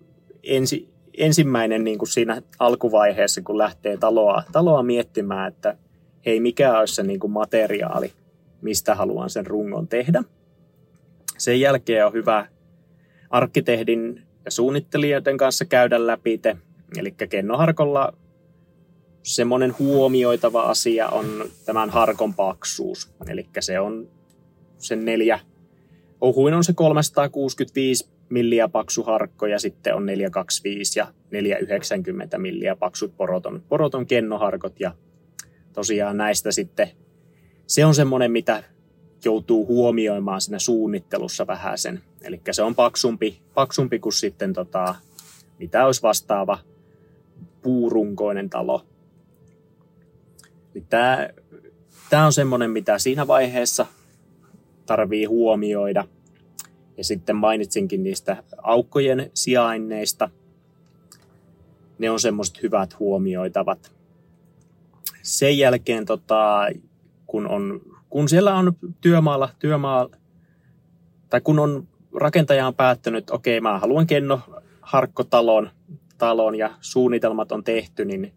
ensi, 0.44 0.90
ensimmäinen 1.18 1.84
niin 1.84 1.98
kuin 1.98 2.10
siinä 2.10 2.42
alkuvaiheessa, 2.60 3.42
kun 3.42 3.58
lähtee 3.58 3.98
taloa, 3.98 4.44
taloa 4.52 4.84
miettimään, 4.84 5.48
että 5.48 5.78
hei, 6.26 6.40
mikä 6.40 6.80
olisi 6.80 6.96
se 6.96 7.04
niin 7.04 7.20
kuin 7.20 7.32
materiaali, 7.32 8.12
mistä 8.62 8.96
haluan 8.96 9.30
sen 9.30 9.48
rungon 9.48 9.88
tehdä. 9.88 10.24
Sen 11.40 11.60
jälkeen 11.60 12.06
on 12.06 12.14
hyvä 12.14 12.48
arkkitehdin 13.30 14.22
ja 14.46 14.52
suunnittelijoiden 14.52 15.38
kanssa 15.38 15.66
käydä 15.66 16.08
läpi 16.08 16.38
te. 16.38 16.58
Eli 16.98 17.12
kennoharkolla 17.30 18.14
semmoinen 19.24 19.76
huomioitava 19.80 20.62
asia 20.62 21.08
on 21.08 21.46
tämän 21.66 21.90
harkon 21.90 22.34
paksuus. 22.34 23.12
Eli 23.28 23.48
se 23.60 23.80
on 23.80 24.08
sen 24.78 25.06
neljä, 25.06 25.40
ohuin 26.22 26.54
on 26.54 26.64
se 26.64 26.74
365 26.74 28.10
milliä 28.30 28.68
paksu 28.68 29.04
harkko 29.04 29.48
ja 29.48 29.60
sitten 29.60 29.96
on 29.96 30.06
425 30.06 31.00
ja 31.00 31.08
490 31.32 32.38
milliä 32.38 32.76
paksut 32.76 33.18
poroton, 33.18 33.64
poroton 33.70 34.06
kennoharkot 34.06 34.80
ja 34.80 34.94
tosiaan 35.74 36.18
näistä 36.18 36.52
sitten 36.52 36.90
se 37.68 37.86
on 37.86 37.96
semmoinen, 37.96 38.32
mitä 38.32 38.64
joutuu 39.26 39.66
huomioimaan 39.66 40.42
siinä 40.42 40.60
suunnittelussa 40.60 41.48
vähän 41.48 41.78
sen. 41.78 42.02
Eli 42.22 42.42
se 42.52 42.64
on 42.64 42.76
paksumpi, 42.76 43.42
paksumpi 43.54 44.00
kuin 44.00 44.14
sitten 44.14 44.54
tota, 44.54 44.96
mitä 45.60 45.86
olisi 45.86 46.02
vastaava 46.02 46.60
puurunkoinen 47.62 48.50
talo. 48.50 48.86
Tämä, 50.90 51.30
tämä 52.10 52.26
on 52.26 52.34
semmoinen, 52.34 52.72
mitä 52.72 53.00
siinä 53.00 53.28
vaiheessa 53.28 53.86
tarvii 54.86 55.26
huomioida. 55.26 56.08
Ja 56.98 57.04
sitten 57.04 57.36
mainitsinkin 57.36 58.04
niistä 58.04 58.44
aukkojen 58.58 59.32
sijainneista. 59.34 60.30
Ne 62.00 62.10
on 62.10 62.20
semmoiset 62.20 62.64
hyvät 62.64 63.00
huomioitavat. 63.00 63.92
Sen 65.24 65.58
jälkeen, 65.58 66.06
tota, 66.06 66.68
kun 67.30 67.48
on 67.48 67.82
kun 68.10 68.30
siellä 68.30 68.56
on 68.56 68.74
työmaalla, 69.02 69.50
työmaalla 69.60 70.18
tai 71.30 71.42
kun 71.42 71.60
on 71.60 71.88
rakentaja 72.16 72.68
on 72.68 72.76
päättänyt, 72.76 73.20
että 73.20 73.34
okei, 73.34 73.62
mä 73.62 73.80
haluan 73.80 74.08
kenno 74.08 74.42
harkkotalon 74.82 75.70
talon 76.18 76.56
ja 76.56 76.72
suunnitelmat 76.82 77.52
on 77.52 77.64
tehty, 77.64 78.06
niin 78.06 78.34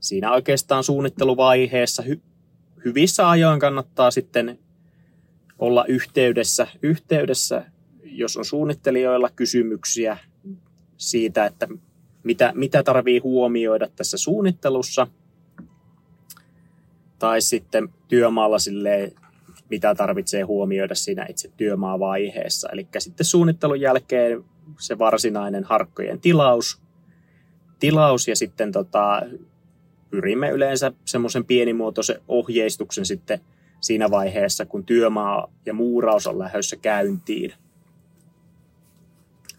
siinä 0.00 0.32
oikeastaan 0.32 0.84
suunnitteluvaiheessa 0.84 2.02
hy, 2.02 2.20
hyvissä 2.84 3.30
ajoin 3.30 3.60
kannattaa 3.60 4.10
sitten 4.10 4.58
olla 5.58 5.84
yhteydessä, 5.88 6.66
yhteydessä, 6.82 7.64
jos 8.02 8.36
on 8.36 8.44
suunnittelijoilla 8.44 9.30
kysymyksiä 9.36 10.18
siitä, 10.96 11.46
että 11.46 11.68
mitä, 12.22 12.52
mitä 12.54 12.82
tarvii 12.82 13.18
huomioida 13.18 13.88
tässä 13.96 14.16
suunnittelussa– 14.16 15.06
tai 17.20 17.40
sitten 17.40 17.88
työmaalla 18.08 18.58
silleen, 18.58 19.12
mitä 19.70 19.94
tarvitsee 19.94 20.42
huomioida 20.42 20.94
siinä 20.94 21.26
itse 21.28 21.50
työmaavaiheessa. 21.56 22.68
Eli 22.72 22.88
sitten 22.98 23.26
suunnittelun 23.26 23.80
jälkeen 23.80 24.44
se 24.78 24.98
varsinainen 24.98 25.64
harkkojen 25.64 26.20
tilaus, 26.20 26.80
tilaus 27.78 28.28
ja 28.28 28.36
sitten 28.36 28.72
tota, 28.72 29.22
pyrimme 30.10 30.50
yleensä 30.50 30.92
semmoisen 31.04 31.44
pienimuotoisen 31.44 32.20
ohjeistuksen 32.28 33.06
sitten 33.06 33.40
siinä 33.80 34.10
vaiheessa, 34.10 34.66
kun 34.66 34.84
työmaa 34.84 35.52
ja 35.66 35.74
muuraus 35.74 36.26
on 36.26 36.38
lähdössä 36.38 36.76
käyntiin. 36.76 37.52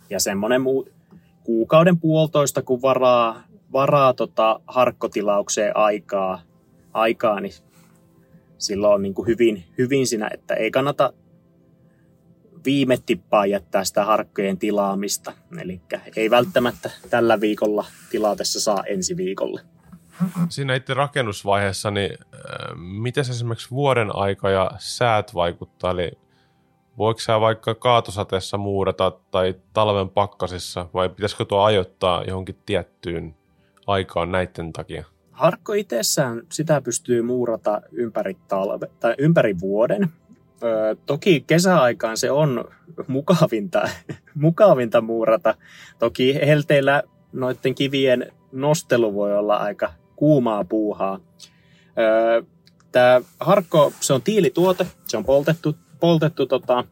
Ja 0.10 0.20
semmoinen 0.20 0.62
muu, 0.62 0.90
kuukauden 1.44 2.00
puolitoista, 2.00 2.62
kun 2.62 2.82
varaa, 2.82 3.44
varaa 3.72 4.14
tota 4.14 4.60
harkkotilaukseen 4.68 5.78
aikaa, 5.78 6.42
aikaa, 6.94 7.40
niin 7.40 7.54
silloin 8.58 8.94
on 8.94 9.02
niin 9.02 9.14
kuin 9.14 9.28
hyvin, 9.28 9.64
hyvin 9.78 10.08
siinä, 10.08 10.30
että 10.34 10.54
ei 10.54 10.72
kannata 10.72 11.14
viime 12.66 12.98
tippaa 13.06 13.46
jättää 13.46 13.84
sitä 13.84 14.06
harkkojen 14.06 14.58
tilaamista. 14.58 15.34
Eli 15.62 15.82
ei 16.16 16.30
välttämättä 16.30 16.92
tällä 17.10 17.42
viikolla 17.42 17.86
tilatessa 18.12 18.62
saa 18.62 18.84
ensi 18.84 19.18
viikolle. 19.18 19.62
Siinä 20.50 20.76
itse 20.76 20.94
rakennusvaiheessa, 20.94 21.92
niin 21.92 22.12
äh, 22.12 22.40
miten 22.76 23.22
esimerkiksi 23.22 23.72
vuoden 23.72 24.16
aika 24.16 24.50
ja 24.50 24.72
säät 24.78 25.34
vaikuttaa? 25.34 25.92
Eli 25.92 26.12
voiko 26.98 27.20
sä 27.20 27.40
vaikka 27.40 27.76
kaatosateessa 27.76 28.58
muurata 28.58 29.12
tai 29.32 29.56
talven 29.74 30.10
pakkasissa 30.10 30.90
vai 30.94 31.10
pitäisikö 31.10 31.46
tuo 31.46 31.62
ajoittaa 31.62 32.24
johonkin 32.24 32.58
tiettyyn 32.66 33.36
aikaan 33.88 34.32
näiden 34.32 34.74
takia? 34.74 35.06
Harkko 35.42 35.74
itsessään 35.74 36.42
sitä 36.52 36.82
pystyy 36.82 37.22
muurata 37.22 37.82
ympäri, 37.92 38.38
talve, 38.48 38.88
tai 39.00 39.16
ympäri 39.18 39.60
vuoden. 39.60 40.10
Ö, 40.64 40.96
toki 41.06 41.44
kesäaikaan 41.48 42.18
se 42.18 42.32
on 42.32 42.66
mukavinta, 43.08 43.90
mukavinta 44.36 45.02
muurata. 45.02 45.56
Toki 46.00 46.36
helteillä 46.36 47.04
noiden 47.34 47.76
kivien 47.76 48.32
nostelu 48.52 49.14
voi 49.14 49.38
olla 49.38 49.58
aika 49.58 49.94
kuumaa 50.16 50.64
puuhaa. 50.64 51.20
Tämä 52.92 53.22
harkko, 53.40 53.94
se 54.00 54.14
on 54.14 54.22
tiilituote, 54.22 54.88
se 55.08 55.18
on 55.18 55.26
poltettu, 55.26 55.76
poltettu 56.00 56.46
tota, 56.46 56.86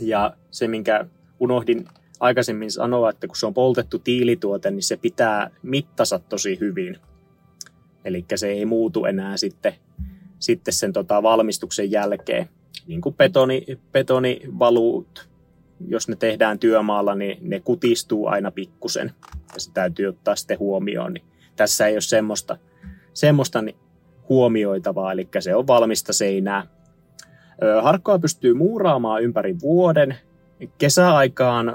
ja 0.00 0.36
se, 0.50 0.68
minkä 0.68 1.06
unohdin 1.40 1.88
aikaisemmin 2.20 2.70
sanoa, 2.70 3.10
että 3.10 3.26
kun 3.26 3.36
se 3.36 3.46
on 3.46 3.54
poltettu 3.54 3.98
tiilituote, 3.98 4.70
niin 4.70 4.82
se 4.82 4.96
pitää 4.96 5.50
mittansa 5.62 6.18
tosi 6.18 6.60
hyvin. 6.60 6.98
Eli 8.04 8.24
se 8.34 8.48
ei 8.48 8.66
muutu 8.66 9.04
enää 9.04 9.36
sitten, 9.36 9.74
sitten 10.38 10.74
sen 10.74 10.92
tota 10.92 11.22
valmistuksen 11.22 11.90
jälkeen. 11.90 12.48
Niin 12.86 13.00
kuin 13.00 13.14
betoni, 13.14 13.66
betonivaluut, 13.92 15.28
jos 15.88 16.08
ne 16.08 16.16
tehdään 16.16 16.58
työmaalla, 16.58 17.14
niin 17.14 17.38
ne 17.40 17.60
kutistuu 17.60 18.26
aina 18.26 18.50
pikkusen. 18.50 19.12
Ja 19.54 19.60
se 19.60 19.72
täytyy 19.72 20.06
ottaa 20.06 20.36
sitten 20.36 20.58
huomioon. 20.58 21.12
Niin 21.12 21.24
tässä 21.56 21.86
ei 21.86 21.94
ole 21.94 22.00
semmoista, 22.00 22.56
semmoista 23.14 23.62
niin 23.62 23.76
huomioitavaa, 24.28 25.12
eli 25.12 25.28
se 25.40 25.54
on 25.54 25.66
valmista 25.66 26.12
seinää. 26.12 26.66
Harkkoa 27.82 28.18
pystyy 28.18 28.54
muuraamaan 28.54 29.22
ympäri 29.22 29.56
vuoden. 29.60 30.16
Kesäaikaan 30.78 31.72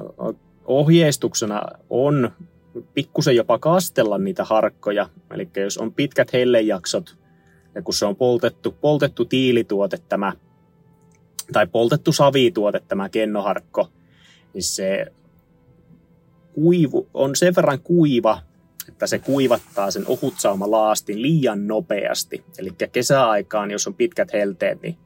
ohjeistuksena 0.66 1.62
on 1.90 2.32
pikkusen 2.94 3.36
jopa 3.36 3.60
kastella 3.60 4.18
niitä 4.18 4.44
harkkoja. 4.44 5.10
Eli 5.34 5.50
jos 5.56 5.78
on 5.78 5.94
pitkät 5.94 6.34
hellejaksot 6.34 7.18
ja 7.76 7.82
kun 7.82 7.94
se 7.94 8.06
on 8.06 8.16
poltettu, 8.16 8.76
poltettu 8.82 9.26
tiilituote 9.26 9.98
tämä, 10.10 10.34
tai 11.54 11.68
poltettu 11.68 12.12
savituote 12.12 12.82
tämä 12.88 13.10
kennoharkko, 13.10 13.90
niin 14.54 14.64
se 14.64 15.06
kuivu, 16.54 17.08
on 17.14 17.36
sen 17.36 17.56
verran 17.56 17.80
kuiva, 17.80 18.42
että 18.88 19.08
se 19.08 19.20
kuivattaa 19.20 19.92
sen 19.92 20.04
ohutsauma 20.08 20.72
laastin 20.72 21.22
liian 21.22 21.68
nopeasti. 21.68 22.44
Eli 22.60 22.70
kesäaikaan, 22.92 23.72
jos 23.72 23.88
on 23.88 23.94
pitkät 23.94 24.34
helteet, 24.34 24.82
niin 24.82 24.98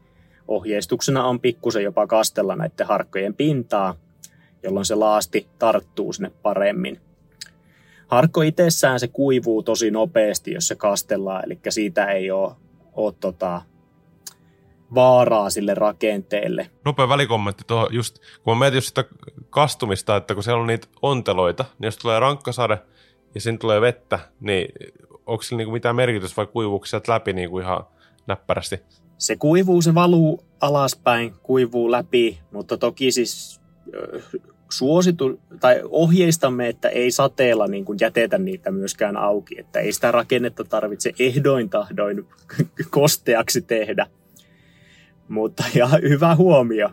ohjeistuksena 0.48 1.26
on 1.26 1.40
pikkusen 1.40 1.84
jopa 1.84 2.08
kastella 2.08 2.56
näiden 2.56 2.88
harkkojen 2.88 3.34
pintaa, 3.34 3.96
jolloin 4.64 4.86
se 4.86 4.96
laasti 4.96 5.48
tarttuu 5.60 6.14
sinne 6.14 6.32
paremmin. 6.42 7.00
Harkko 8.08 8.42
itsessään 8.42 9.00
se 9.00 9.08
kuivuu 9.08 9.64
tosi 9.64 9.92
nopeasti, 9.92 10.52
jos 10.52 10.68
se 10.68 10.76
kastellaan, 10.76 11.44
eli 11.46 11.60
siitä 11.70 12.06
ei 12.06 12.32
ole, 12.32 12.52
ole 12.94 13.14
tota, 13.20 13.62
vaaraa 14.96 15.50
sille 15.50 15.74
rakenteelle. 15.74 16.70
Nopea 16.86 17.10
välikommentti 17.10 17.64
tuohon 17.68 17.88
just, 17.92 18.20
kun 18.44 18.58
mä 18.58 18.60
mietin 18.60 18.78
just 18.78 18.88
sitä 18.88 19.04
kastumista, 19.50 20.16
että 20.16 20.34
kun 20.34 20.44
siellä 20.44 20.62
on 20.62 20.68
niitä 20.68 20.88
onteloita, 21.02 21.66
niin 21.80 21.88
jos 21.88 21.98
tulee 21.98 22.20
rankkasade 22.20 22.78
ja 23.36 23.42
siinä 23.42 23.58
tulee 23.58 23.82
vettä, 23.82 24.20
niin 24.40 24.68
onko 25.26 25.44
sillä 25.44 25.58
niinku 25.58 25.72
mitään 25.72 25.96
merkitystä 25.96 26.38
vai 26.38 26.48
kuivuuko 26.48 26.86
sieltä 26.86 27.12
läpi 27.12 27.34
niinku 27.34 27.60
ihan 27.60 27.84
näppärästi? 28.28 28.80
Se 29.18 29.36
kuivuu, 29.36 29.82
se 29.82 29.96
valuu 29.96 30.44
alaspäin, 30.62 31.34
kuivuu 31.44 31.92
läpi, 31.92 32.40
mutta 32.52 32.78
toki 32.78 33.12
siis 33.12 33.62
suositu, 34.78 35.40
tai 35.60 35.82
ohjeistamme, 35.90 36.68
että 36.68 36.90
ei 36.90 37.12
sateella 37.12 37.68
niin 37.68 37.86
kuin 37.86 37.98
jätetä 38.02 38.38
niitä 38.38 38.72
myöskään 38.72 39.18
auki, 39.18 39.60
että 39.60 39.80
ei 39.80 39.92
sitä 39.92 40.12
rakennetta 40.12 40.64
tarvitse 40.64 41.12
ehdoin 41.20 41.70
tahdoin 41.70 42.28
kosteaksi 42.90 43.62
tehdä. 43.62 44.08
Mutta 45.28 45.64
ja 45.76 45.88
hyvä 45.88 46.36
huomio. 46.36 46.90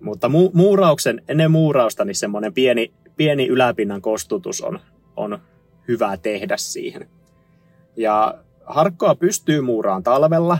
Mutta 0.00 0.28
mu- 0.28 0.50
muurauksen, 0.52 1.22
ennen 1.28 1.50
muurausta 1.50 2.04
niin 2.04 2.14
semmoinen 2.14 2.54
pieni, 2.54 2.92
pieni 3.16 3.46
yläpinnan 3.46 4.02
kostutus 4.02 4.60
on, 4.60 4.80
on 5.16 5.38
hyvä 5.88 6.16
tehdä 6.16 6.56
siihen. 6.56 7.08
Ja 7.96 8.34
harkkoa 8.64 9.14
pystyy 9.14 9.60
muuraan 9.60 10.02
talvella. 10.02 10.58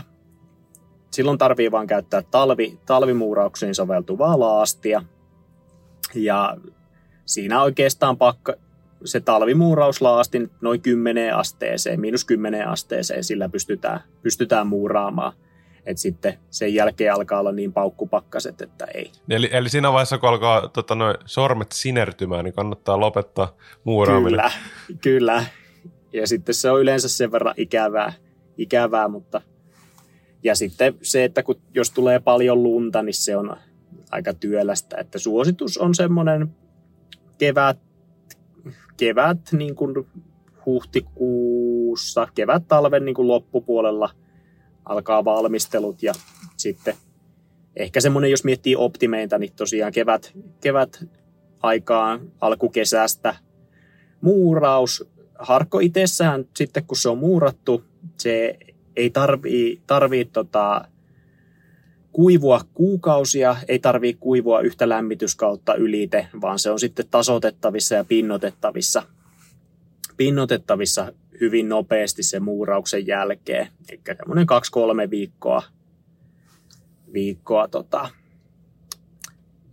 Silloin 1.11 1.37
tarvii 1.37 1.71
vaan 1.71 1.87
käyttää 1.87 2.21
talvi, 2.21 2.79
talvimuurauksiin 2.85 3.75
soveltuvaa 3.75 4.39
laastia. 4.39 5.03
Ja 6.15 6.57
siinä 7.25 7.61
oikeastaan 7.61 8.17
pakka, 8.17 8.53
se 9.05 9.19
talvimuurauslaasti 9.19 10.49
noin 10.61 10.81
10 10.81 11.35
asteeseen, 11.35 11.99
miinus 11.99 12.25
10 12.25 12.67
asteeseen, 12.67 13.23
sillä 13.23 13.49
pystytään, 13.49 13.99
pystytään 14.21 14.67
muuraamaan– 14.67 15.33
että 15.85 16.01
sitten 16.01 16.37
sen 16.49 16.73
jälkeen 16.73 17.13
alkaa 17.13 17.39
olla 17.39 17.51
niin 17.51 17.73
paukkupakkaset, 17.73 18.61
että 18.61 18.85
ei. 18.85 19.11
Eli, 19.29 19.49
eli 19.51 19.69
siinä 19.69 19.91
vaiheessa, 19.91 20.17
kun 20.17 20.29
alkaa 20.29 20.67
tota, 20.67 20.95
noin 20.95 21.15
sormet 21.25 21.71
sinertymään, 21.71 22.45
niin 22.45 22.53
kannattaa 22.53 22.99
lopettaa 22.99 23.55
muuraaminen. 23.83 24.31
Kyllä, 24.31 24.51
kyllä. 25.01 25.45
Ja 26.13 26.27
sitten 26.27 26.55
se 26.55 26.71
on 26.71 26.81
yleensä 26.81 27.09
sen 27.09 27.31
verran 27.31 27.53
ikävää, 27.57 28.13
ikävää 28.57 29.07
mutta 29.07 29.41
ja 30.43 30.55
sitten 30.55 30.95
se, 31.01 31.23
että 31.23 31.43
kun, 31.43 31.61
jos 31.73 31.91
tulee 31.91 32.19
paljon 32.19 32.63
lunta, 32.63 33.03
niin 33.03 33.13
se 33.13 33.37
on 33.37 33.57
aika 34.11 34.33
työlästä. 34.33 34.97
Että 34.97 35.19
suositus 35.19 35.77
on 35.77 35.95
semmoinen 35.95 36.55
kevät, 37.37 37.77
kevät 38.97 39.39
niin 39.51 39.75
kuin 39.75 40.07
huhtikuussa, 40.65 42.27
kevät 42.35 42.67
talven 42.67 43.05
niin 43.05 43.15
kuin 43.15 43.27
loppupuolella– 43.27 44.09
alkaa 44.89 45.25
valmistelut 45.25 46.03
ja 46.03 46.13
sitten 46.57 46.95
ehkä 47.75 48.01
semmoinen, 48.01 48.31
jos 48.31 48.43
miettii 48.43 48.75
optimeita, 48.75 49.37
niin 49.37 49.53
tosiaan 49.55 49.91
kevät, 49.91 50.33
kevät 50.61 51.05
aikaan 51.61 52.31
alkukesästä 52.41 53.35
muuraus. 54.21 55.09
Harkko 55.39 55.79
itsessään 55.79 56.45
sitten, 56.55 56.83
kun 56.83 56.97
se 56.97 57.09
on 57.09 57.17
muurattu, 57.17 57.83
se 58.17 58.57
ei 58.95 59.09
tarvii, 59.09 59.81
tarvii 59.87 60.25
tota, 60.25 60.85
kuivua 62.11 62.61
kuukausia, 62.73 63.55
ei 63.67 63.79
tarvii 63.79 64.13
kuivua 64.13 64.61
yhtä 64.61 64.89
lämmityskautta 64.89 65.75
ylite, 65.75 66.27
vaan 66.41 66.59
se 66.59 66.71
on 66.71 66.79
sitten 66.79 67.05
tasotettavissa 67.11 67.95
ja 67.95 68.03
pinnotettavissa, 68.03 69.03
pinnotettavissa 70.17 71.13
hyvin 71.41 71.69
nopeasti 71.69 72.23
sen 72.23 72.43
muurauksen 72.43 73.07
jälkeen. 73.07 73.67
Eli 73.89 74.01
semmoinen 74.17 74.45
kaksi-kolme 74.45 75.09
viikkoa. 75.09 75.63
viikkoa 77.13 77.67
tota. 77.67 78.09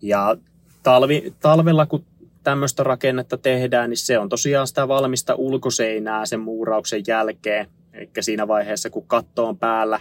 Ja 0.03 0.37
talvi, 0.83 1.35
talvella, 1.41 1.87
kun 1.87 2.05
tämmöistä 2.43 2.83
rakennetta 2.83 3.37
tehdään, 3.37 3.91
niin 3.91 3.99
se 3.99 4.19
on 4.19 4.29
tosiaan 4.29 4.67
sitä 4.67 4.89
valmista 4.89 5.35
ulkoseinää 5.35 6.27
sen 6.27 6.41
muurauksen 6.41 7.03
jälkeen. 7.07 7.67
Eli 7.93 8.11
siinä 8.21 8.49
vaiheessa, 8.49 8.91
kun 8.91 9.07
katto 9.07 9.47
on 9.49 9.59
päällä, 9.59 10.01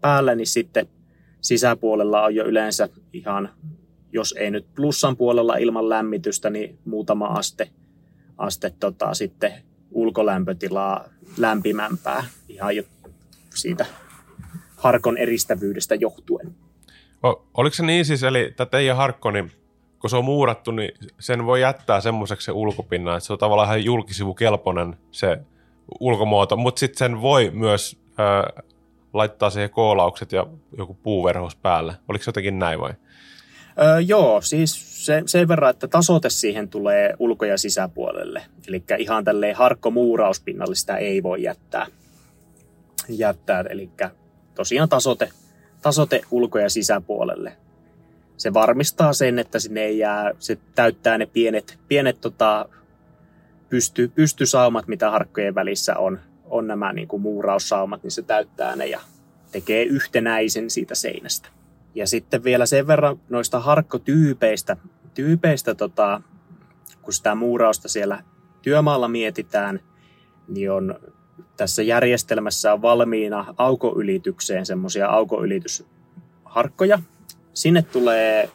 päällä, 0.00 0.34
niin 0.34 0.46
sitten 0.46 0.88
sisäpuolella 1.40 2.22
on 2.22 2.34
jo 2.34 2.44
yleensä 2.44 2.88
ihan, 3.12 3.50
jos 4.12 4.34
ei 4.38 4.50
nyt 4.50 4.66
plussan 4.74 5.16
puolella 5.16 5.56
ilman 5.56 5.88
lämmitystä, 5.88 6.50
niin 6.50 6.78
muutama 6.84 7.26
aste, 7.26 7.70
aste 8.38 8.72
tota, 8.80 9.14
sitten 9.14 9.52
ulkolämpötilaa 9.90 11.04
lämpimämpää 11.36 12.24
ihan 12.48 12.76
jo 12.76 12.82
siitä 13.54 13.86
harkon 14.76 15.18
eristävyydestä 15.18 15.94
johtuen. 15.94 16.54
O, 17.26 17.46
oliko 17.54 17.74
se 17.74 17.82
niin 17.86 18.04
siis, 18.04 18.22
eli 18.22 18.52
tämä 18.56 18.66
teidän 18.66 18.96
harkko, 18.96 19.30
niin 19.30 19.52
kun 19.98 20.10
se 20.10 20.16
on 20.16 20.24
muurattu, 20.24 20.70
niin 20.70 20.92
sen 21.20 21.46
voi 21.46 21.60
jättää 21.60 22.00
semmoiseksi 22.00 22.44
se 22.44 22.52
ulkopinna, 22.52 23.16
että 23.16 23.26
se 23.26 23.32
on 23.32 23.38
tavallaan 23.38 23.68
ihan 23.68 23.84
julkisivukelpoinen 23.84 24.96
se 25.10 25.38
ulkomuoto, 26.00 26.56
mutta 26.56 26.80
sitten 26.80 26.98
sen 26.98 27.20
voi 27.20 27.50
myös 27.50 28.00
ö, 28.18 28.62
laittaa 29.12 29.50
siihen 29.50 29.70
koolaukset 29.70 30.32
ja 30.32 30.46
joku 30.78 30.94
puuverhos 30.94 31.56
päälle. 31.56 31.94
Oliko 32.08 32.24
se 32.24 32.28
jotenkin 32.28 32.58
näin 32.58 32.80
vai? 32.80 32.94
Öö, 33.82 34.00
joo, 34.00 34.40
siis 34.40 35.06
se, 35.06 35.22
sen 35.26 35.48
verran, 35.48 35.70
että 35.70 35.88
tasote 35.88 36.30
siihen 36.30 36.68
tulee 36.68 37.14
ulko- 37.18 37.44
ja 37.44 37.58
sisäpuolelle. 37.58 38.42
Eli 38.68 38.82
ihan 38.98 39.24
tälleen 39.24 39.56
harkko 39.56 39.90
muurauspinnalle 39.90 40.74
sitä 40.74 40.96
ei 40.96 41.22
voi 41.22 41.42
jättää. 41.42 41.86
jättää. 43.08 43.64
Eli 43.70 43.90
tosiaan 44.54 44.88
tasote, 44.88 45.28
tasote 45.82 46.20
ulko- 46.30 46.58
ja 46.58 46.70
sisäpuolelle. 46.70 47.56
Se 48.36 48.54
varmistaa 48.54 49.12
sen, 49.12 49.38
että 49.38 49.58
sinne 49.58 49.80
ei 49.80 49.98
jää, 49.98 50.32
se 50.38 50.58
täyttää 50.74 51.18
ne 51.18 51.26
pienet, 51.26 51.78
pienet 51.88 52.20
tota, 52.20 52.68
pysty, 53.68 54.08
pystysaumat, 54.14 54.86
mitä 54.86 55.10
harkkojen 55.10 55.54
välissä 55.54 55.96
on, 55.96 56.20
on 56.50 56.66
nämä 56.66 56.92
niin 56.92 57.08
kuin 57.08 57.22
muuraussaumat, 57.22 58.02
niin 58.02 58.10
se 58.10 58.22
täyttää 58.22 58.76
ne 58.76 58.86
ja 58.86 59.00
tekee 59.52 59.82
yhtenäisen 59.82 60.70
siitä 60.70 60.94
seinästä. 60.94 61.48
Ja 61.94 62.06
sitten 62.06 62.44
vielä 62.44 62.66
sen 62.66 62.86
verran 62.86 63.20
noista 63.28 63.60
harkkotyypeistä, 63.60 64.76
tyypeistä, 65.14 65.74
tota, 65.74 66.20
kun 67.02 67.12
sitä 67.12 67.34
muurausta 67.34 67.88
siellä 67.88 68.22
työmaalla 68.62 69.08
mietitään, 69.08 69.80
niin 70.48 70.72
on 70.72 71.00
tässä 71.56 71.82
järjestelmässä 71.82 72.72
on 72.72 72.82
valmiina 72.82 73.54
aukoylitykseen 73.56 74.66
semmoisia 74.66 75.08
aukoylitysharkkoja. 75.08 76.98
Sinne 77.54 77.82
tulee 77.82 78.50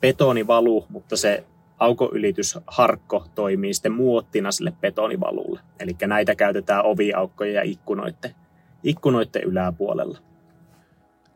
betonivalu, 0.00 0.86
mutta 0.88 1.16
se 1.16 1.44
aukoylitysharkko 1.78 3.26
toimii 3.34 3.74
sitten 3.74 3.92
muottina 3.92 4.52
sille 4.52 4.72
betonivalulle. 4.80 5.60
Eli 5.80 5.96
näitä 6.06 6.34
käytetään 6.34 6.84
oviaukkojen 6.84 7.54
ja 7.54 7.62
ikkunoiden, 7.62 8.34
ikkunoiden 8.82 9.42
yläpuolella. 9.42 10.18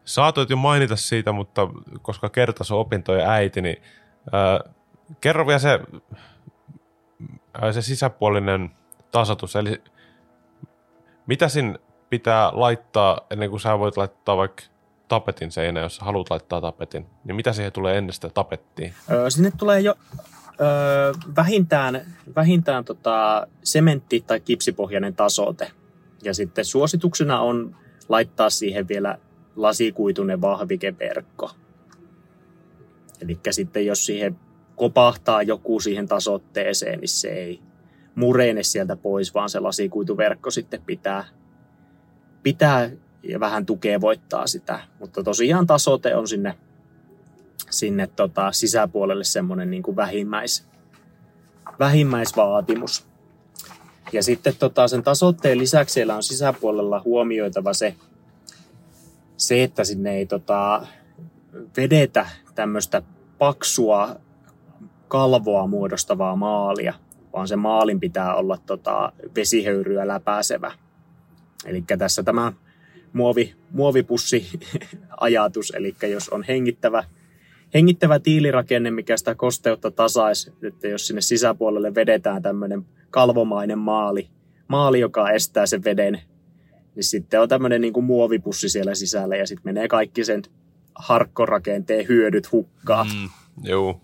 Saatoit 0.04 0.50
jo 0.50 0.56
mainita 0.56 0.96
siitä, 0.96 1.32
mutta 1.32 1.68
koska 2.02 2.28
kertas 2.28 2.70
on 2.70 2.78
opintojen 2.78 3.28
äiti, 3.28 3.62
niin 3.62 3.76
äh, 4.34 4.74
kerro 5.20 5.46
vielä 5.46 5.58
se, 5.58 5.80
äh, 7.62 7.72
se 7.72 7.82
sisäpuolinen 7.82 8.70
tasotus. 9.10 9.56
Eli 9.56 9.82
mitä 11.26 11.48
siinä 11.48 11.78
pitää 12.10 12.50
laittaa 12.54 13.20
ennen 13.30 13.50
kuin 13.50 13.60
sä 13.60 13.78
voit 13.78 13.96
laittaa 13.96 14.36
vaikka 14.36 14.62
tapetin 15.08 15.50
seinä, 15.50 15.80
jos 15.80 15.98
haluat 15.98 16.30
laittaa 16.30 16.60
tapetin, 16.60 17.06
niin 17.24 17.36
mitä 17.36 17.52
siihen 17.52 17.72
tulee 17.72 17.98
ennen 17.98 18.12
sitä 18.12 18.28
tapettiin? 18.28 18.94
Öö, 19.10 19.30
sinne 19.30 19.52
tulee 19.56 19.80
jo 19.80 19.94
öö, 20.60 21.12
vähintään, 21.36 22.16
vähintään 22.36 22.84
tota 22.84 23.46
sementti- 23.64 24.24
tai 24.26 24.40
kipsipohjainen 24.40 25.14
tasote. 25.14 25.70
Ja 26.24 26.34
sitten 26.34 26.64
suosituksena 26.64 27.40
on 27.40 27.76
laittaa 28.08 28.50
siihen 28.50 28.88
vielä 28.88 29.18
lasikuitunen 29.56 30.40
vahvikeverkko. 30.40 31.50
Eli 33.20 33.40
sitten 33.50 33.86
jos 33.86 34.06
siihen 34.06 34.36
kopahtaa 34.76 35.42
joku 35.42 35.80
siihen 35.80 36.08
tasotteeseen, 36.08 37.00
niin 37.00 37.08
se 37.08 37.28
ei 37.28 37.62
murene 38.14 38.62
sieltä 38.62 38.96
pois, 38.96 39.34
vaan 39.34 39.50
se 39.50 39.60
lasikuituverkko 39.60 40.50
sitten 40.50 40.82
pitää, 40.86 41.24
pitää 42.42 42.90
ja 43.22 43.40
vähän 43.40 43.66
tukea 43.66 44.00
voittaa 44.00 44.46
sitä. 44.46 44.80
Mutta 45.00 45.22
tosiaan 45.22 45.66
tasote 45.66 46.16
on 46.16 46.28
sinne, 46.28 46.54
sinne 47.70 48.06
tota 48.06 48.52
sisäpuolelle 48.52 49.24
semmoinen 49.24 49.70
niin 49.70 49.82
kuin 49.82 49.96
vähimmäis, 49.96 50.66
vähimmäisvaatimus. 51.78 53.06
Ja 54.12 54.22
sitten 54.22 54.54
tota 54.58 54.88
sen 54.88 55.02
tasotteen 55.02 55.58
lisäksi 55.58 55.92
siellä 55.92 56.16
on 56.16 56.22
sisäpuolella 56.22 57.02
huomioitava 57.04 57.74
se, 57.74 57.94
se, 59.36 59.62
että 59.62 59.84
sinne 59.84 60.16
ei 60.16 60.26
tota, 60.26 60.86
vedetä 61.76 62.26
tämmöistä 62.54 63.02
paksua 63.38 64.16
kalvoa 65.08 65.66
muodostavaa 65.66 66.36
maalia, 66.36 66.94
vaan 67.32 67.48
se 67.48 67.56
maalin 67.56 68.00
pitää 68.00 68.34
olla 68.34 68.58
tota, 68.66 69.12
vesihöyryä 69.36 70.08
läpääsevä. 70.08 70.72
Eli 71.64 71.84
tässä 71.98 72.22
tämä 72.22 72.52
muovi, 73.18 73.54
muovipussi-ajatus, 73.70 75.72
eli 75.76 75.94
jos 76.10 76.28
on 76.28 76.42
hengittävä, 76.42 77.04
hengittävä 77.74 78.18
tiilirakenne, 78.18 78.90
mikä 78.90 79.16
sitä 79.16 79.34
kosteutta 79.34 79.90
tasaisi, 79.90 80.52
että 80.62 80.88
jos 80.88 81.06
sinne 81.06 81.20
sisäpuolelle 81.20 81.94
vedetään 81.94 82.42
tämmöinen 82.42 82.86
kalvomainen 83.10 83.78
maali, 83.78 84.28
maali, 84.68 85.00
joka 85.00 85.30
estää 85.30 85.66
sen 85.66 85.84
veden, 85.84 86.20
niin 86.94 87.04
sitten 87.04 87.40
on 87.40 87.48
tämmöinen 87.48 87.80
niin 87.80 87.92
kuin 87.92 88.04
muovipussi 88.04 88.68
siellä 88.68 88.94
sisällä 88.94 89.36
ja 89.36 89.46
sitten 89.46 89.74
menee 89.74 89.88
kaikki 89.88 90.24
sen 90.24 90.42
harkkorakenteen 90.94 92.08
hyödyt 92.08 92.52
hukkaan. 92.52 93.06
Mm, 93.06 93.28
joo. 93.62 94.00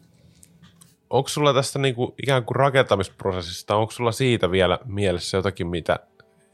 Onko 1.11 1.29
sulla 1.29 1.55
tästä 1.55 1.79
niin 1.79 1.95
kuin 1.95 2.13
ikään 2.23 2.45
kuin 2.45 2.57
rakentamisprosessista, 2.57 3.77
onko 3.77 3.91
sulla 3.91 4.13
siitä 4.13 4.51
vielä 4.51 4.79
mielessä 4.85 5.37
jotakin, 5.37 5.67
mitä 5.67 5.99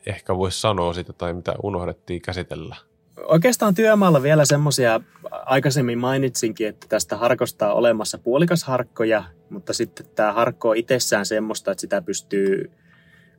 ehkä 0.06 0.36
voisi 0.36 0.60
sanoa 0.60 0.92
sitä 0.92 1.12
tai 1.12 1.32
mitä 1.32 1.54
unohdettiin 1.62 2.22
käsitellä? 2.22 2.76
Oikeastaan 3.24 3.74
työmaalla 3.74 4.22
vielä 4.22 4.44
semmoisia, 4.44 5.00
aikaisemmin 5.30 5.98
mainitsinkin, 5.98 6.68
että 6.68 6.86
tästä 6.88 7.16
harkosta 7.16 7.72
on 7.72 7.78
olemassa 7.78 8.18
puolikas 8.18 8.64
harkkoja, 8.64 9.24
mutta 9.50 9.72
sitten 9.72 10.06
tämä 10.14 10.32
harkko 10.32 10.68
on 10.68 10.76
itsessään 10.76 11.26
semmoista, 11.26 11.70
että 11.70 11.80
sitä 11.80 12.02
pystyy, 12.02 12.70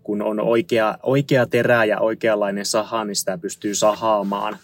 kun 0.03 0.21
on 0.21 0.39
oikea, 0.39 0.97
oikea 1.03 1.45
terä 1.45 1.85
ja 1.85 1.99
oikeanlainen 1.99 2.65
saha, 2.65 3.05
niin 3.05 3.15
sitä 3.15 3.37
pystyy 3.37 3.75
sahaamaan, 3.75 4.57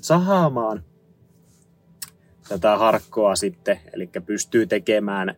sahaamaan 0.00 0.84
tätä 2.48 2.76
harkkoa 2.76 3.36
sitten, 3.36 3.80
eli 3.92 4.10
pystyy 4.26 4.66
tekemään 4.66 5.34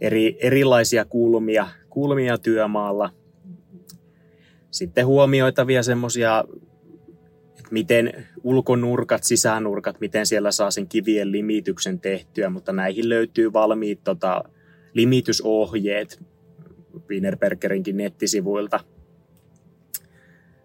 eri, 0.00 0.36
erilaisia 0.40 1.04
kulmia, 1.04 1.68
kulmia 1.90 2.38
työmaalla. 2.38 3.10
Sitten 4.72 5.06
huomioitavia 5.06 5.82
semmoisia, 5.82 6.44
että 7.48 7.68
miten 7.70 8.26
ulkonurkat, 8.42 9.24
sisänurkat, 9.24 10.00
miten 10.00 10.26
siellä 10.26 10.50
saa 10.50 10.70
sen 10.70 10.88
kivien 10.88 11.32
limityksen 11.32 12.00
tehtyä, 12.00 12.50
mutta 12.50 12.72
näihin 12.72 13.08
löytyy 13.08 13.52
valmiit 13.52 14.04
tota, 14.04 14.44
limitysohjeet 14.94 16.22
Wienerbergerinkin 17.08 17.96
nettisivuilta. 17.96 18.80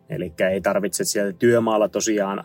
Eli 0.09 0.33
ei 0.51 0.61
tarvitse 0.61 1.03
sieltä 1.03 1.37
työmaalla 1.39 1.89
tosiaan 1.89 2.43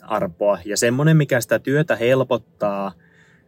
arpoa. 0.00 0.58
Ja 0.64 0.76
semmoinen, 0.76 1.16
mikä 1.16 1.40
sitä 1.40 1.58
työtä 1.58 1.96
helpottaa, 1.96 2.92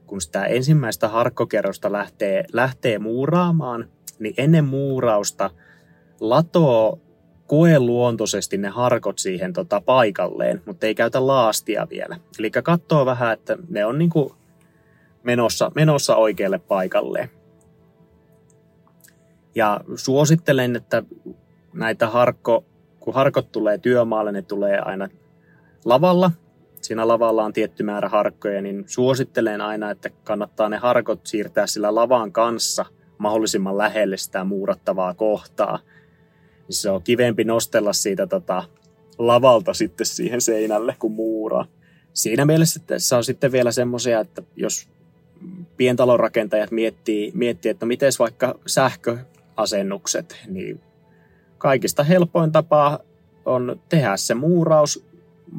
kun 0.07 0.21
sitä 0.21 0.45
ensimmäistä 0.45 1.09
harkkokerrosta 1.09 1.93
lähtee, 1.93 2.45
lähtee 2.53 2.99
muuraamaan, 2.99 3.89
niin 4.19 4.35
ennen 4.37 4.65
muurausta 4.65 5.51
latoo 6.21 7.01
koeluontoisesti 7.53 8.59
ne 8.59 8.69
harkot 8.69 9.19
siihen 9.19 9.53
tota 9.53 9.81
paikalleen, 9.81 10.63
mutta 10.67 10.87
ei 10.87 10.95
käytä 10.95 11.27
laastia 11.27 11.87
vielä. 11.91 12.17
Eli 12.39 12.51
katsoo 12.51 13.07
vähän, 13.07 13.33
että 13.33 13.59
ne 13.69 13.85
on 13.85 13.99
niinku 13.99 14.35
menossa, 15.23 15.73
menossa 15.75 16.17
oikealle 16.17 16.59
paikalleen. 16.59 17.31
Ja 19.55 19.81
suosittelen, 19.97 20.77
että 20.77 21.03
näitä 21.73 22.09
harkko, 22.09 22.65
kun 23.01 23.15
harkot 23.15 23.53
tulee 23.53 23.79
työmaalle, 23.79 24.33
ne 24.33 24.43
tulee 24.43 24.79
aina 24.79 25.09
lavalla. 25.85 26.31
Siinä 26.81 27.09
lavalla 27.09 27.45
on 27.45 27.53
tietty 27.53 27.83
määrä 27.83 28.09
harkkoja, 28.09 28.63
niin 28.63 28.85
suosittelen 28.87 29.61
aina, 29.61 29.91
että 29.91 30.11
kannattaa 30.25 30.69
ne 30.69 30.77
harkot 30.77 31.27
siirtää 31.27 31.67
sillä 31.67 31.95
lavan 31.95 32.33
kanssa 32.33 32.85
mahdollisimman 33.19 33.79
lähelle 33.79 34.17
sitä 34.17 34.45
muurattavaa 34.45 35.15
kohtaa. 35.15 35.79
Se 36.73 36.91
on 36.91 37.03
kivempi 37.03 37.45
nostella 37.45 37.93
siitä 37.93 38.27
tota, 38.27 38.65
lavalta 39.19 39.75
sitten 39.75 40.07
siihen 40.07 40.41
seinälle, 40.41 40.97
kun 40.99 41.13
muuraa. 41.13 41.67
Siinä 42.13 42.45
mielessä 42.45 42.81
että 42.83 42.99
se 42.99 43.15
on 43.15 43.25
sitten 43.25 43.53
vielä 43.53 43.73
semmoisia, 43.73 44.21
että 44.21 44.43
jos 44.57 44.89
pientalonrakentajat 45.77 46.71
miettii, 46.71 47.33
miettii, 47.35 47.71
että 47.71 47.87
miten 47.87 48.13
vaikka 48.19 48.59
sähköasennukset, 48.67 50.37
niin 50.49 50.81
kaikista 51.59 52.05
helpoin 52.05 52.53
tapa 52.53 52.99
on 53.45 53.81
tehdä 53.89 54.17
se 54.17 54.35
muuraus 54.35 55.05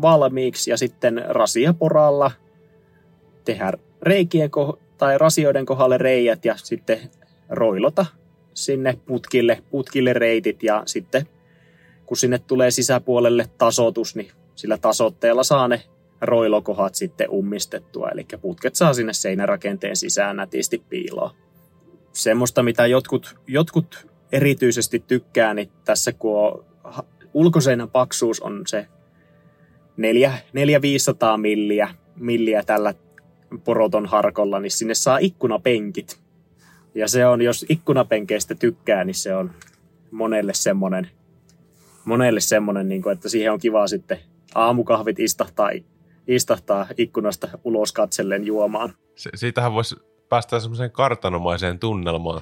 valmiiksi 0.02 0.72
ja 0.72 0.78
sitten 0.78 1.24
rasiaporalla 1.28 2.32
tehdä 3.46 3.74
reikien 4.02 4.50
ko- 4.50 4.80
tai 4.98 5.18
rasioiden 5.18 5.66
kohdalle 5.66 5.98
reijät 5.98 6.46
ja 6.46 6.56
sitten 6.58 7.00
roilota 7.50 8.06
sinne 8.54 8.98
putkille, 9.06 9.64
putkille 9.72 10.14
reitit 10.14 10.64
ja 10.64 10.84
sitten 10.86 11.28
kun 12.06 12.18
sinne 12.18 12.40
tulee 12.40 12.72
sisäpuolelle 12.72 13.50
tasotus, 13.58 14.16
niin 14.16 14.32
sillä 14.56 14.78
tasotteella 14.78 15.44
saa 15.44 15.68
ne 15.68 15.82
roilokohat 16.22 16.96
sitten 16.96 17.30
ummistettua, 17.30 18.10
eli 18.10 18.26
putket 18.42 18.76
saa 18.76 18.94
sinne 18.94 19.14
seinärakenteen 19.14 19.96
sisään 19.96 20.36
nätisti 20.36 20.84
piiloon. 20.90 21.32
Semmoista, 22.12 22.64
mitä 22.64 22.88
jotkut, 22.88 23.36
jotkut 23.48 24.08
erityisesti 24.32 25.04
tykkää, 25.08 25.54
niin 25.54 25.70
tässä 25.86 26.12
kun 26.12 26.40
on, 26.40 26.66
ulkoseinän 27.34 27.90
paksuus 27.90 28.40
on 28.40 28.64
se 28.68 28.88
400-500 29.98 29.98
milliä, 31.38 31.96
milliä 32.16 32.64
tällä 32.64 32.94
poroton 33.64 34.06
harkolla, 34.06 34.60
niin 34.60 34.72
sinne 34.72 34.94
saa 34.94 35.18
ikkunapenkit. 35.18 36.23
Ja 36.96 37.08
se 37.08 37.26
on, 37.26 37.42
jos 37.42 37.66
ikkunapenkeistä 37.70 38.56
tykkää, 38.56 39.04
niin 39.04 39.16
se 39.16 39.36
on 39.36 39.52
monelle 40.12 40.54
semmoinen, 40.54 41.10
monelle 42.06 42.40
semmoinen, 42.40 42.90
niin 42.90 43.02
kuin, 43.02 43.14
että 43.14 43.30
siihen 43.30 43.52
on 43.52 43.60
kiva 43.60 43.88
sitten 43.88 44.20
aamukahvit 44.56 45.20
istahtaa, 45.20 45.70
istahtaa 46.28 46.88
ikkunasta 46.98 47.48
ulos 47.64 47.92
katsellen 47.92 48.46
juomaan. 48.46 48.94
Se, 49.16 49.30
siitähän 49.36 49.74
voisi 49.74 49.96
päästä 50.30 50.60
semmoiseen 50.60 50.92
kartanomaiseen 50.92 51.80
tunnelmaan 51.80 52.42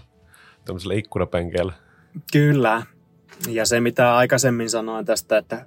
tämmöisellä 0.65 0.93
ikkunapenkeillä. 0.93 1.73
Kyllä. 2.33 2.83
Ja 3.49 3.65
se, 3.65 3.79
mitä 3.79 4.15
aikaisemmin 4.15 4.69
sanoin 4.69 5.05
tästä, 5.05 5.37
että 5.37 5.65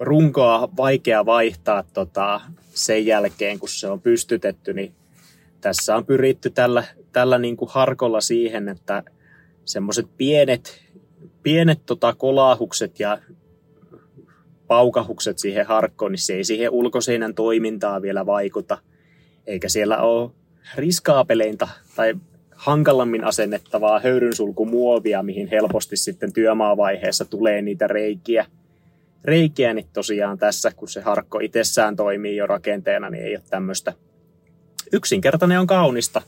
runkoa 0.00 0.68
vaikea 0.76 1.26
vaihtaa 1.26 1.82
tota, 1.82 2.40
sen 2.74 3.06
jälkeen, 3.06 3.58
kun 3.58 3.68
se 3.68 3.88
on 3.88 4.00
pystytetty, 4.00 4.72
niin 4.72 4.94
tässä 5.60 5.96
on 5.96 6.06
pyritty 6.06 6.50
tällä, 6.50 6.84
tällä 7.12 7.38
niin 7.38 7.56
kuin 7.56 7.70
harkolla 7.72 8.20
siihen, 8.20 8.68
että 8.68 9.02
semmoiset 9.64 10.06
pienet, 10.16 10.82
pienet 11.42 11.80
tota 11.86 12.14
kolahukset 12.14 13.00
ja 13.00 13.18
paukahukset 14.66 15.38
siihen 15.38 15.66
harkkoon, 15.66 16.12
niin 16.12 16.18
se 16.18 16.34
ei 16.34 16.44
siihen 16.44 16.70
ulkoseinän 16.70 17.34
toimintaa 17.34 18.02
vielä 18.02 18.26
vaikuta. 18.26 18.78
Eikä 19.46 19.68
siellä 19.68 19.98
ole 19.98 20.30
riskaapeleinta 20.74 21.68
tai 21.96 22.14
hankalammin 22.54 23.24
asennettavaa 23.24 24.00
höyrynsulkumuovia, 24.00 25.22
mihin 25.22 25.48
helposti 25.48 25.96
sitten 25.96 26.32
työmaavaiheessa 26.32 27.24
tulee 27.24 27.62
niitä 27.62 27.86
reikiä– 27.86 28.46
reikiä, 29.24 29.74
niin 29.74 29.86
tosiaan 29.92 30.38
tässä, 30.38 30.70
kun 30.76 30.88
se 30.88 31.00
harkko 31.00 31.38
itsessään 31.38 31.96
toimii 31.96 32.36
jo 32.36 32.46
rakenteena, 32.46 33.10
niin 33.10 33.24
ei 33.24 33.36
ole 33.36 33.44
tämmöistä. 33.50 33.92
Yksinkertainen 34.92 35.60
on 35.60 35.66
kaunista, 35.66 36.22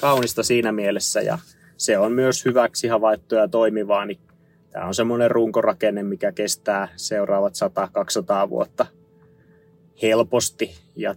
kaunista 0.00 0.42
siinä 0.42 0.72
mielessä 0.72 1.20
ja 1.20 1.38
se 1.76 1.98
on 1.98 2.12
myös 2.12 2.44
hyväksi 2.44 2.88
havaittua 2.88 3.38
ja 3.38 3.48
toimivaa, 3.48 4.04
niin 4.04 4.18
tämä 4.70 4.86
on 4.86 4.94
semmoinen 4.94 5.30
runkorakenne, 5.30 6.02
mikä 6.02 6.32
kestää 6.32 6.88
seuraavat 6.96 7.54
100-200 8.46 8.50
vuotta 8.50 8.86
helposti 10.02 10.74
ja 10.96 11.14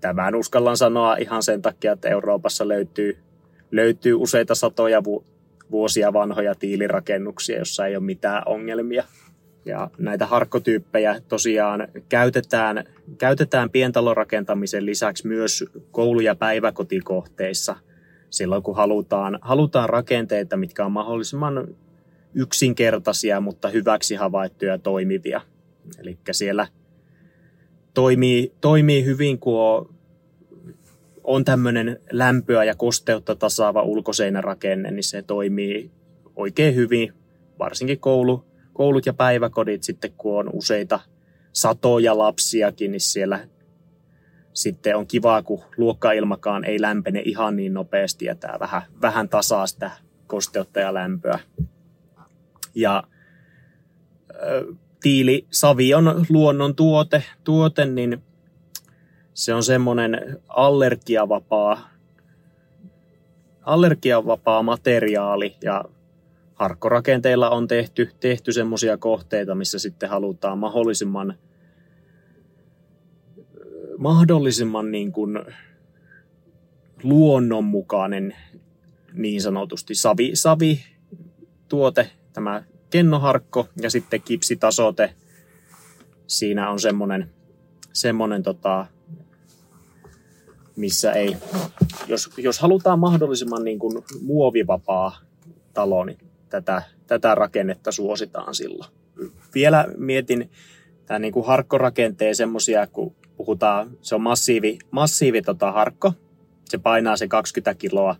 tämän 0.00 0.34
uskallan 0.34 0.76
sanoa 0.76 1.16
ihan 1.16 1.42
sen 1.42 1.62
takia, 1.62 1.92
että 1.92 2.08
Euroopassa 2.08 2.68
löytyy, 2.68 3.18
löytyy 3.70 4.14
useita 4.14 4.54
satoja 4.54 5.02
vuosia 5.70 6.12
vanhoja 6.12 6.54
tiilirakennuksia, 6.54 7.58
jossa 7.58 7.86
ei 7.86 7.96
ole 7.96 8.04
mitään 8.04 8.42
ongelmia. 8.46 9.04
Ja 9.64 9.90
näitä 9.98 10.26
harkkotyyppejä 10.26 11.20
tosiaan 11.28 11.88
käytetään, 12.08 12.84
käytetään 13.18 13.70
pientalorakentamisen 13.70 14.86
lisäksi 14.86 15.26
myös 15.26 15.64
koulu- 15.90 16.20
ja 16.20 16.34
päiväkotikohteissa 16.34 17.76
silloin, 18.30 18.62
kun 18.62 18.76
halutaan, 18.76 19.38
halutaan 19.42 19.88
rakenteita, 19.88 20.56
mitkä 20.56 20.84
on 20.84 20.92
mahdollisimman 20.92 21.68
yksinkertaisia, 22.34 23.40
mutta 23.40 23.68
hyväksi 23.68 24.14
havaittuja 24.14 24.72
ja 24.72 24.78
toimivia. 24.78 25.40
Eli 25.98 26.18
siellä 26.30 26.66
toimii, 27.94 28.52
toimii 28.60 29.04
hyvin, 29.04 29.38
kun 29.38 29.60
on, 29.60 29.94
on 31.24 31.44
tämmöinen 31.44 32.00
lämpöä 32.12 32.64
ja 32.64 32.74
kosteutta 32.74 33.36
tasaava 33.36 33.82
ulkoseinärakenne, 33.82 34.90
niin 34.90 35.04
se 35.04 35.22
toimii 35.22 35.90
oikein 36.36 36.74
hyvin, 36.74 37.12
varsinkin 37.58 38.00
koulu, 38.00 38.44
koulut 38.72 39.06
ja 39.06 39.12
päiväkodit 39.12 39.82
sitten, 39.82 40.12
kun 40.16 40.38
on 40.38 40.50
useita 40.52 41.00
satoja 41.52 42.18
lapsiakin, 42.18 42.90
niin 42.90 43.00
siellä 43.00 43.48
sitten 44.52 44.96
on 44.96 45.06
kivaa, 45.06 45.42
kun 45.42 45.62
luokkailmakaan 45.76 46.64
ei 46.64 46.80
lämpene 46.80 47.22
ihan 47.24 47.56
niin 47.56 47.74
nopeasti 47.74 48.24
ja 48.24 48.34
tämä 48.34 48.58
vähän, 48.60 48.82
vähän 49.02 49.28
tasaa 49.28 49.66
sitä 49.66 49.90
kosteutta 50.26 50.80
ja 50.80 50.94
lämpöä. 50.94 51.38
Ja 52.74 53.02
tiili, 55.02 55.46
savi 55.50 55.94
on 55.94 56.26
luonnon 56.28 56.74
tuote, 56.74 57.24
tuote, 57.44 57.84
niin 57.84 58.22
se 59.34 59.54
on 59.54 59.62
semmoinen 59.62 60.40
allergiavapaa, 60.48 61.88
allergiavapaa 63.62 64.62
materiaali 64.62 65.56
ja 65.62 65.84
harkkorakenteilla 66.54 67.50
on 67.50 67.68
tehty, 67.68 68.10
tehty 68.20 68.52
semmoisia 68.52 68.96
kohteita, 68.96 69.54
missä 69.54 69.78
sitten 69.78 70.08
halutaan 70.08 70.58
mahdollisimman, 70.58 71.38
mahdollisimman 74.00 74.90
niin 74.90 75.12
kuin 75.12 75.38
luonnonmukainen 77.02 78.36
niin 79.12 79.42
sanotusti 79.42 79.94
savi, 79.94 80.30
savi 80.34 80.84
tuote, 81.68 82.10
tämä 82.32 82.62
kennoharkko 82.90 83.68
ja 83.82 83.90
sitten 83.90 84.22
kipsitasote. 84.22 85.14
Siinä 86.26 86.70
on 86.70 86.80
semmoinen, 86.80 87.30
semmoinen 87.92 88.42
tota, 88.42 88.86
missä 90.76 91.12
ei, 91.12 91.36
jos, 92.06 92.30
jos 92.36 92.58
halutaan 92.58 92.98
mahdollisimman 92.98 93.64
niin 93.64 93.78
kuin 93.78 94.02
muovivapaa 94.20 95.18
talo, 95.74 96.04
niin 96.04 96.18
tätä, 96.48 96.82
tätä 97.06 97.34
rakennetta 97.34 97.92
suositaan 97.92 98.54
silloin. 98.54 98.90
Vielä 99.54 99.86
mietin 99.96 100.50
tämän 101.06 101.22
niin 101.22 101.32
kuin 101.32 101.46
harkkorakenteen 101.46 102.36
semmoisia, 102.36 102.86
kun 102.86 103.19
puhutaan, 103.40 103.90
se 104.00 104.14
on 104.14 104.20
massiivi, 104.20 104.78
massiivi 104.90 105.42
tota 105.42 105.72
harkko, 105.72 106.12
se 106.64 106.78
painaa 106.78 107.16
se 107.16 107.28
20 107.28 107.74
kiloa, 107.74 108.16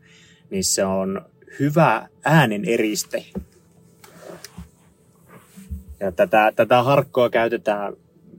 niin 0.51 0.65
se 0.65 0.85
on 0.85 1.21
hyvä 1.59 2.09
äänen 2.25 2.65
eriste. 2.65 3.25
Ja 6.01 6.13
tätä, 6.13 6.53
tätä 6.57 6.83
harkkoa 6.83 7.31
käytetään 7.31 7.93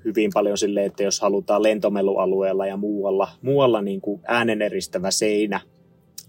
hyvin 0.05 0.32
paljon 0.34 0.57
silleen, 0.57 0.86
että 0.86 1.03
jos 1.03 1.21
halutaan 1.21 1.63
lentomelualueella 1.63 2.67
ja 2.67 2.77
muualla, 2.77 3.29
muualla 3.41 3.82
niin 3.82 4.01
kuin 4.01 4.21
ääneneristävä 4.27 5.11
seinä, 5.11 5.61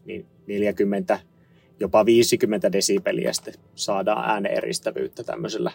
niin 0.05 0.26
40, 0.46 1.18
jopa 1.80 2.07
50 2.07 2.72
desibeliä 2.72 3.32
sitten 3.32 3.55
saadaan 3.74 4.30
ääneneristävyyttä 4.30 5.24
tämmöisellä, 5.24 5.70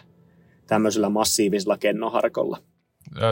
tämmöisellä 0.66 1.08
massiivisella 1.08 1.78
kennoharkolla. 1.78 2.58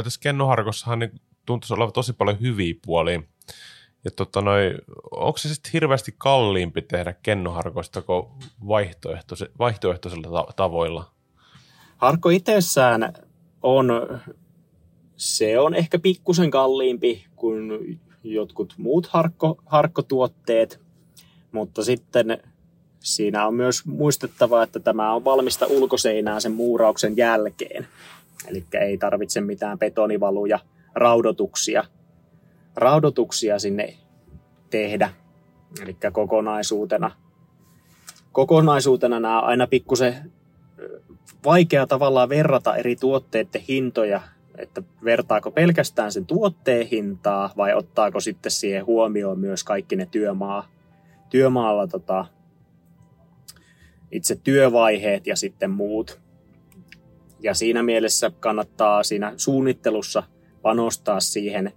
Tässä 0.05 0.20
kennoharkossahan 0.20 0.99
niin 0.99 1.20
tuntuisi 1.47 1.74
olevan 1.74 1.92
tosi 1.92 2.12
paljon 2.12 2.40
hyviä 2.40 2.74
puolia. 2.86 3.22
Ja 4.05 4.11
tota 4.11 4.40
noi, 4.40 4.74
onko 5.11 5.38
se 5.38 5.55
sitten 5.55 5.72
hirveästi 5.72 6.14
kalliimpi 6.18 6.82
tehdä 6.82 7.14
kennoharkoista 7.22 8.03
kuin 8.03 8.26
vaihtoehtoisilla 9.59 10.53
tavoilla? 10.57 11.11
Harkko 11.97 12.28
itsessään 12.28 13.12
on 13.62 13.90
se 15.16 15.59
on 15.59 15.74
ehkä 15.74 15.99
pikkusen 15.99 16.51
kalliimpi 16.51 17.26
kuin 17.36 17.70
jotkut 18.24 18.74
muut 18.78 19.07
harkko, 19.07 19.59
harkkotuotteet, 19.66 20.80
mutta 21.53 21.84
sitten 21.84 22.38
siinä 22.99 23.47
on 23.47 23.55
myös 23.55 23.86
muistettava, 23.86 24.62
että 24.62 24.80
tämä 24.80 25.12
on 25.12 25.24
valmista 25.24 25.66
ulkoseinää 25.66 26.40
sen 26.40 26.53
muurauksen 26.53 27.16
jälkeen. 27.16 27.88
Eli 28.49 28.64
ei 28.80 28.99
tarvitse 28.99 29.40
mitään 29.40 29.78
betonivaluja, 29.78 30.59
raudotuksia, 30.97 31.84
raudotuksia 32.74 33.59
sinne 33.59 33.97
tehdä. 34.70 35.11
Eli 35.82 35.97
kokonaisuutena, 36.12 37.11
kokonaisuutena 38.32 39.20
nämä 39.20 39.40
on 39.40 39.49
aina 39.49 39.66
pikkusen 39.66 40.32
vaikea 41.44 41.86
tavallaan 41.86 42.28
verrata 42.28 42.76
eri 42.76 42.97
tuotteiden 42.97 43.62
hintoja 43.68 44.20
että 44.59 44.82
vertaako 45.05 45.51
pelkästään 45.51 46.12
sen 46.12 46.26
tuotteen 46.26 46.86
hintaa 46.86 47.53
vai 47.57 47.74
ottaako 47.74 48.20
sitten 48.20 48.53
siihen 48.53 48.86
huomioon 48.86 49.38
myös 49.38 49.64
kaikki 49.64 49.97
ne 49.97 50.09
työmaa, 50.11 50.68
työmaalla 51.30 51.86
tota, 51.86 52.24
itse 54.11 54.36
työvaiheet 54.44 55.26
ja 55.26 55.36
sitten 55.36 55.70
muut. 55.70 56.20
Ja 57.40 57.55
siinä 57.55 57.82
mielessä 57.82 58.30
kannattaa 58.40 59.03
siinä 59.03 59.32
suunnittelussa 59.36 60.22
panostaa 60.66 61.20
siihen, 61.20 61.72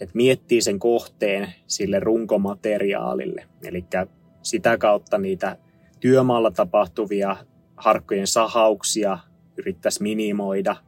että 0.00 0.14
miettii 0.14 0.60
sen 0.62 0.78
kohteen 0.78 1.52
sille 1.66 2.00
runkomateriaalille. 2.00 3.46
Eli 3.64 3.84
sitä 4.42 4.78
kautta 4.78 5.18
niitä 5.18 5.56
työmaalla 6.00 6.50
tapahtuvia 6.50 7.36
harkkojen 7.76 8.26
sahauksia 8.26 9.18
yrittäisi 9.56 10.02
minimoida– 10.02 10.76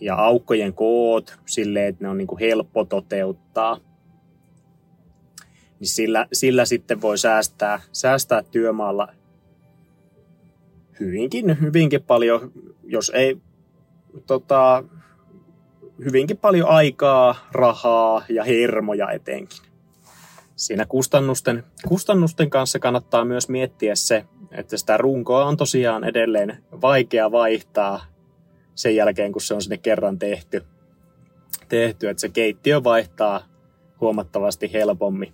ja 0.00 0.14
aukkojen 0.14 0.74
koot 0.74 1.38
silleen, 1.46 1.88
että 1.88 2.04
ne 2.04 2.08
on 2.08 2.18
niin 2.18 2.26
kuin 2.26 2.40
helppo 2.40 2.84
toteuttaa. 2.84 3.78
Niin 5.80 5.88
sillä, 5.88 6.26
sillä 6.32 6.64
sitten 6.64 7.00
voi 7.00 7.18
säästää, 7.18 7.80
säästää 7.92 8.42
työmaalla 8.42 9.08
hyvinkin, 11.00 11.60
hyvinkin 11.60 12.02
paljon, 12.02 12.52
jos 12.84 13.12
ei 13.14 13.36
tota, 14.26 14.84
hyvinkin 16.04 16.36
paljon 16.36 16.68
aikaa, 16.68 17.48
rahaa 17.52 18.24
ja 18.28 18.44
hermoja 18.44 19.10
etenkin. 19.10 19.58
Siinä 20.56 20.86
kustannusten, 20.86 21.64
kustannusten 21.88 22.50
kanssa 22.50 22.78
kannattaa 22.78 23.24
myös 23.24 23.48
miettiä 23.48 23.94
se, 23.94 24.24
että 24.50 24.76
sitä 24.76 24.96
runkoa 24.96 25.44
on 25.44 25.56
tosiaan 25.56 26.04
edelleen 26.04 26.64
vaikea 26.82 27.32
vaihtaa 27.32 28.04
sen 28.74 28.96
jälkeen, 28.96 29.32
kun 29.32 29.42
se 29.42 29.54
on 29.54 29.62
sinne 29.62 29.76
kerran 29.76 30.18
tehty. 30.18 30.64
tehty 31.68 32.08
että 32.08 32.20
se 32.20 32.28
keittiö 32.28 32.84
vaihtaa 32.84 33.40
huomattavasti 34.00 34.72
helpommin. 34.72 35.32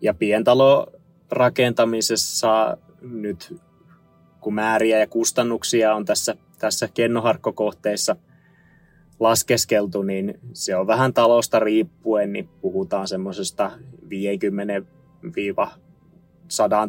Ja 0.00 0.14
pientalo 0.14 0.86
rakentamisessa 1.30 2.76
nyt, 3.00 3.56
kun 4.40 4.54
määriä 4.54 4.98
ja 4.98 5.06
kustannuksia 5.06 5.94
on 5.94 6.04
tässä, 6.04 6.36
tässä 6.58 6.88
kennoharkkokohteissa 6.94 8.16
laskeskeltu, 9.20 10.02
niin 10.02 10.40
se 10.52 10.76
on 10.76 10.86
vähän 10.86 11.14
talosta 11.14 11.58
riippuen, 11.58 12.32
niin 12.32 12.48
puhutaan 12.60 13.08
semmoisesta 13.08 13.70
50-100 14.04 14.08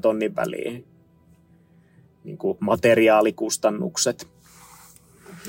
tonnin 0.02 0.36
väliin 0.36 0.88
niin 2.24 2.38
kuin 2.38 2.58
materiaalikustannukset. 2.60 4.28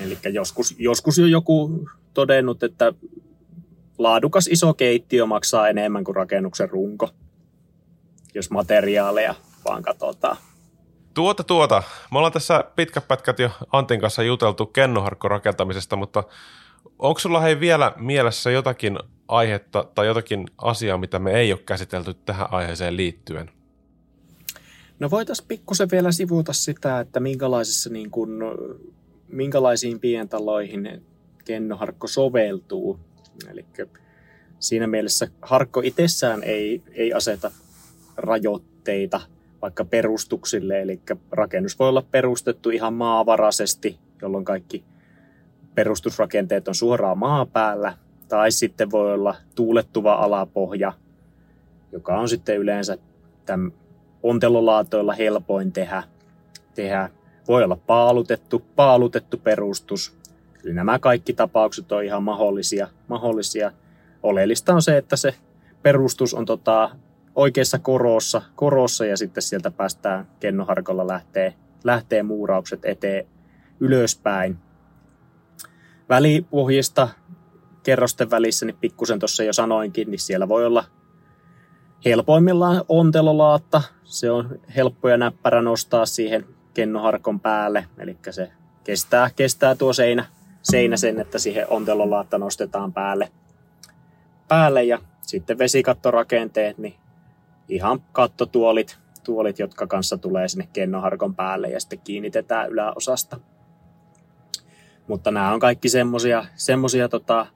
Eli 0.02 0.18
joskus, 0.32 0.74
joskus 0.78 1.18
jo 1.18 1.26
joku 1.26 1.88
todennut, 2.14 2.62
että 2.62 2.92
laadukas 3.98 4.46
iso 4.46 4.74
keittiö 4.74 5.26
maksaa 5.26 5.68
enemmän 5.68 6.04
kuin 6.04 6.16
rakennuksen 6.16 6.70
runko, 6.70 7.08
jos 8.34 8.50
materiaaleja 8.50 9.34
vaan 9.64 9.82
katsotaan. 9.82 10.36
Tuota 11.14 11.44
tuota. 11.44 11.82
Me 12.12 12.18
ollaan 12.18 12.32
tässä 12.32 12.64
pitkät 12.76 13.08
pätkät 13.08 13.38
jo 13.38 13.50
Antin 13.72 14.00
kanssa 14.00 14.22
juteltu 14.22 14.66
kennoharkkorakentamisesta, 14.66 15.96
mutta 15.96 16.24
onko 16.99 17.20
sulla 17.20 17.40
hei 17.40 17.61
vielä 17.61 17.92
mielessä 17.96 18.51
jotakin 18.51 18.99
aihetta 19.28 19.88
tai 19.94 20.07
jotakin 20.07 20.46
asiaa, 20.59 20.99
mitä 20.99 21.18
me 21.18 21.32
ei 21.32 21.53
ole 21.53 21.61
käsitelty 21.66 22.14
tähän 22.14 22.46
aiheeseen 22.51 22.96
liittyen? 22.96 23.51
No 24.99 25.11
voitaisiin 25.11 25.49
pikkusen 25.49 25.88
vielä 25.92 26.12
sivuta 26.12 26.53
sitä, 26.53 27.01
että 27.01 27.20
minkälaisissa 27.20 27.90
niin 27.90 28.11
kun 28.11 28.40
minkälaisiin 29.28 30.01
pientaloihin 30.01 31.03
kennoharkko 31.44 32.07
soveltuu. 32.07 33.01
Eli 33.51 33.64
siinä 34.59 34.86
mielessä 34.86 35.28
harkko 35.42 35.80
itsessään 35.84 36.42
ei, 36.42 36.82
ei 36.92 37.12
aseta 37.12 37.51
rajoitteita 38.16 39.20
vaikka 39.62 39.84
perustuksille, 39.84 40.82
eli 40.82 41.01
rakennus 41.32 41.78
voi 41.78 41.88
olla 41.88 42.03
perustettu 42.11 42.70
ihan 42.70 42.94
maavaraisesti, 42.94 43.99
jolloin 44.22 44.44
kaikki 44.44 44.84
perustusrakenteet 45.78 46.68
on 46.68 46.74
suoraan 46.74 47.18
maapäällä, 47.18 47.94
tai 48.28 48.52
sitten 48.52 48.90
voi 48.90 49.14
olla 49.14 49.34
tuulettuva 49.54 50.14
alapohja, 50.14 50.92
joka 51.92 52.18
on 52.18 52.28
sitten 52.28 52.56
yleensä 52.56 52.98
tämän 53.46 53.72
ontelolaatoilla 54.22 55.12
helpoin 55.12 55.72
tehdä, 55.72 56.02
tehdä 56.74 57.10
voi 57.48 57.64
olla 57.64 57.78
paalutettu, 57.86 58.64
paalutettu 58.76 59.36
perustus. 59.36 60.18
Eli 60.64 60.72
nämä 60.72 60.98
kaikki 60.98 61.32
tapaukset 61.32 61.92
on 61.92 62.04
ihan 62.04 62.22
mahdollisia. 62.22 62.88
mahdollisia. 63.08 63.72
Oleellista 64.22 64.74
on 64.74 64.82
se, 64.82 64.96
että 64.96 65.16
se 65.16 65.34
perustus 65.82 66.34
on 66.34 66.44
tota, 66.44 66.90
oikeassa 67.34 67.78
korossa, 67.78 68.42
korossa 68.56 69.06
ja 69.06 69.16
sitten 69.16 69.42
sieltä 69.42 69.70
päästään 69.70 70.26
kennoharkolla 70.40 71.06
lähtee, 71.06 71.54
lähtee 71.84 72.22
muuraukset 72.22 72.84
eteen 72.84 73.26
ylöspäin. 73.80 74.67
Välipohjista 76.09 77.09
kerrosten 77.82 78.30
välissä, 78.30 78.66
niin 78.66 78.76
pikkusen 78.80 79.18
tuossa 79.18 79.44
jo 79.44 79.52
sanoinkin, 79.52 80.11
niin 80.11 80.18
siellä 80.18 80.48
voi 80.48 80.66
olla 80.66 80.84
helpoimmillaan 82.04 82.84
ontelolaatta. 82.88 83.82
Se 84.04 84.30
on 84.30 84.61
helppo 84.76 85.09
ja 85.09 85.16
näppärä 85.16 85.62
nostaa 85.62 86.06
siihen 86.06 86.46
kennoharkon 86.74 87.40
päälle, 87.40 87.86
eli 87.98 88.16
se 88.30 88.52
kestää, 88.84 89.30
kestää 89.36 89.74
tuo 89.74 89.92
seinä, 89.92 90.24
seinä 90.62 90.96
sen, 90.96 91.20
että 91.20 91.38
siihen 91.38 91.66
ontelolaatta 91.70 92.38
nostetaan 92.38 92.92
päälle, 92.92 93.30
päälle 94.48 94.84
ja 94.84 94.98
sitten 95.22 95.59
vesikattorakenteet, 95.59 96.78
niin 96.78 96.94
ihan 97.68 98.00
kattotuolit, 98.12 98.98
tuolit, 99.24 99.59
jotka 99.59 99.86
kanssa 99.86 100.18
tulee 100.18 100.48
sinne 100.48 100.68
kennoharkon 100.72 101.34
päälle 101.34 101.68
ja 101.68 101.80
sitten 101.80 102.00
kiinnitetään 102.04 102.70
yläosasta. 102.70 103.40
Mutta 105.09 105.30
nämä 105.30 105.52
on 105.52 105.61
kaikki 105.61 105.88
semmosia, 105.88 106.44
semmosia 106.54 107.09
tota, 107.09 107.46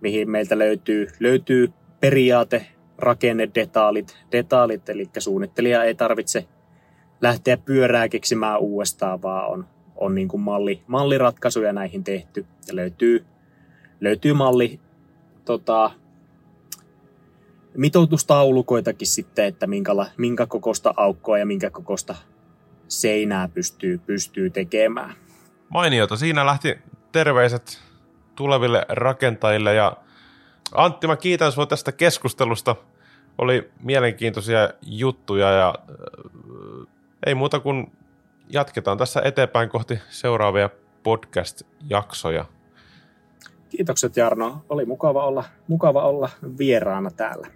mihin 0.00 0.30
meiltä 0.30 0.58
löytyy, 0.58 1.08
löytyy 1.20 1.72
periaate, 2.00 2.66
rakenne, 2.98 3.48
detaalit, 3.54 4.18
detaalit, 4.32 4.88
eli 4.88 5.10
suunnittelija 5.18 5.84
ei 5.84 5.94
tarvitse 5.94 6.48
lähteä 7.20 7.56
pyörää 7.56 8.08
keksimään 8.08 8.60
uudestaan, 8.60 9.22
vaan 9.22 9.48
on, 9.50 9.66
on 9.96 10.14
niin 10.14 10.28
kuin 10.28 10.40
malli, 10.40 10.82
malliratkaisuja 10.86 11.72
näihin 11.72 12.04
tehty. 12.04 12.46
Ja 12.68 12.76
löytyy, 12.76 13.24
löytyy 14.00 14.32
malli 14.32 14.80
tota, 15.44 15.90
mitoitustaulukoitakin 17.76 19.08
sitten, 19.08 19.44
että 19.44 19.66
minkä, 19.66 19.92
minkä 20.16 20.46
kokosta 20.46 20.94
aukkoa 20.96 21.38
ja 21.38 21.46
minkä 21.46 21.70
kokosta 21.70 22.14
seinää 22.88 23.48
pystyy, 23.48 23.98
pystyy 23.98 24.50
tekemään. 24.50 25.25
Mainiota. 25.68 26.16
Siinä 26.16 26.46
lähti 26.46 26.78
terveiset 27.12 27.82
tuleville 28.34 28.86
rakentajille 28.88 29.74
ja 29.74 29.96
Antti, 30.74 31.06
mä 31.06 31.16
kiitän 31.16 31.52
sinua 31.52 31.66
tästä 31.66 31.92
keskustelusta. 31.92 32.76
Oli 33.38 33.70
mielenkiintoisia 33.82 34.70
juttuja 34.82 35.50
ja 35.50 35.74
äh, 35.78 36.86
ei 37.26 37.34
muuta 37.34 37.60
kuin 37.60 37.92
jatketaan 38.48 38.98
tässä 38.98 39.22
eteenpäin 39.24 39.68
kohti 39.68 39.98
seuraavia 40.08 40.70
podcast-jaksoja. 41.02 42.44
Kiitokset 43.68 44.16
Jarno. 44.16 44.64
Oli 44.68 44.84
mukava 44.84 45.24
olla, 45.24 45.44
mukava 45.68 46.02
olla 46.02 46.28
vieraana 46.58 47.10
täällä. 47.10 47.46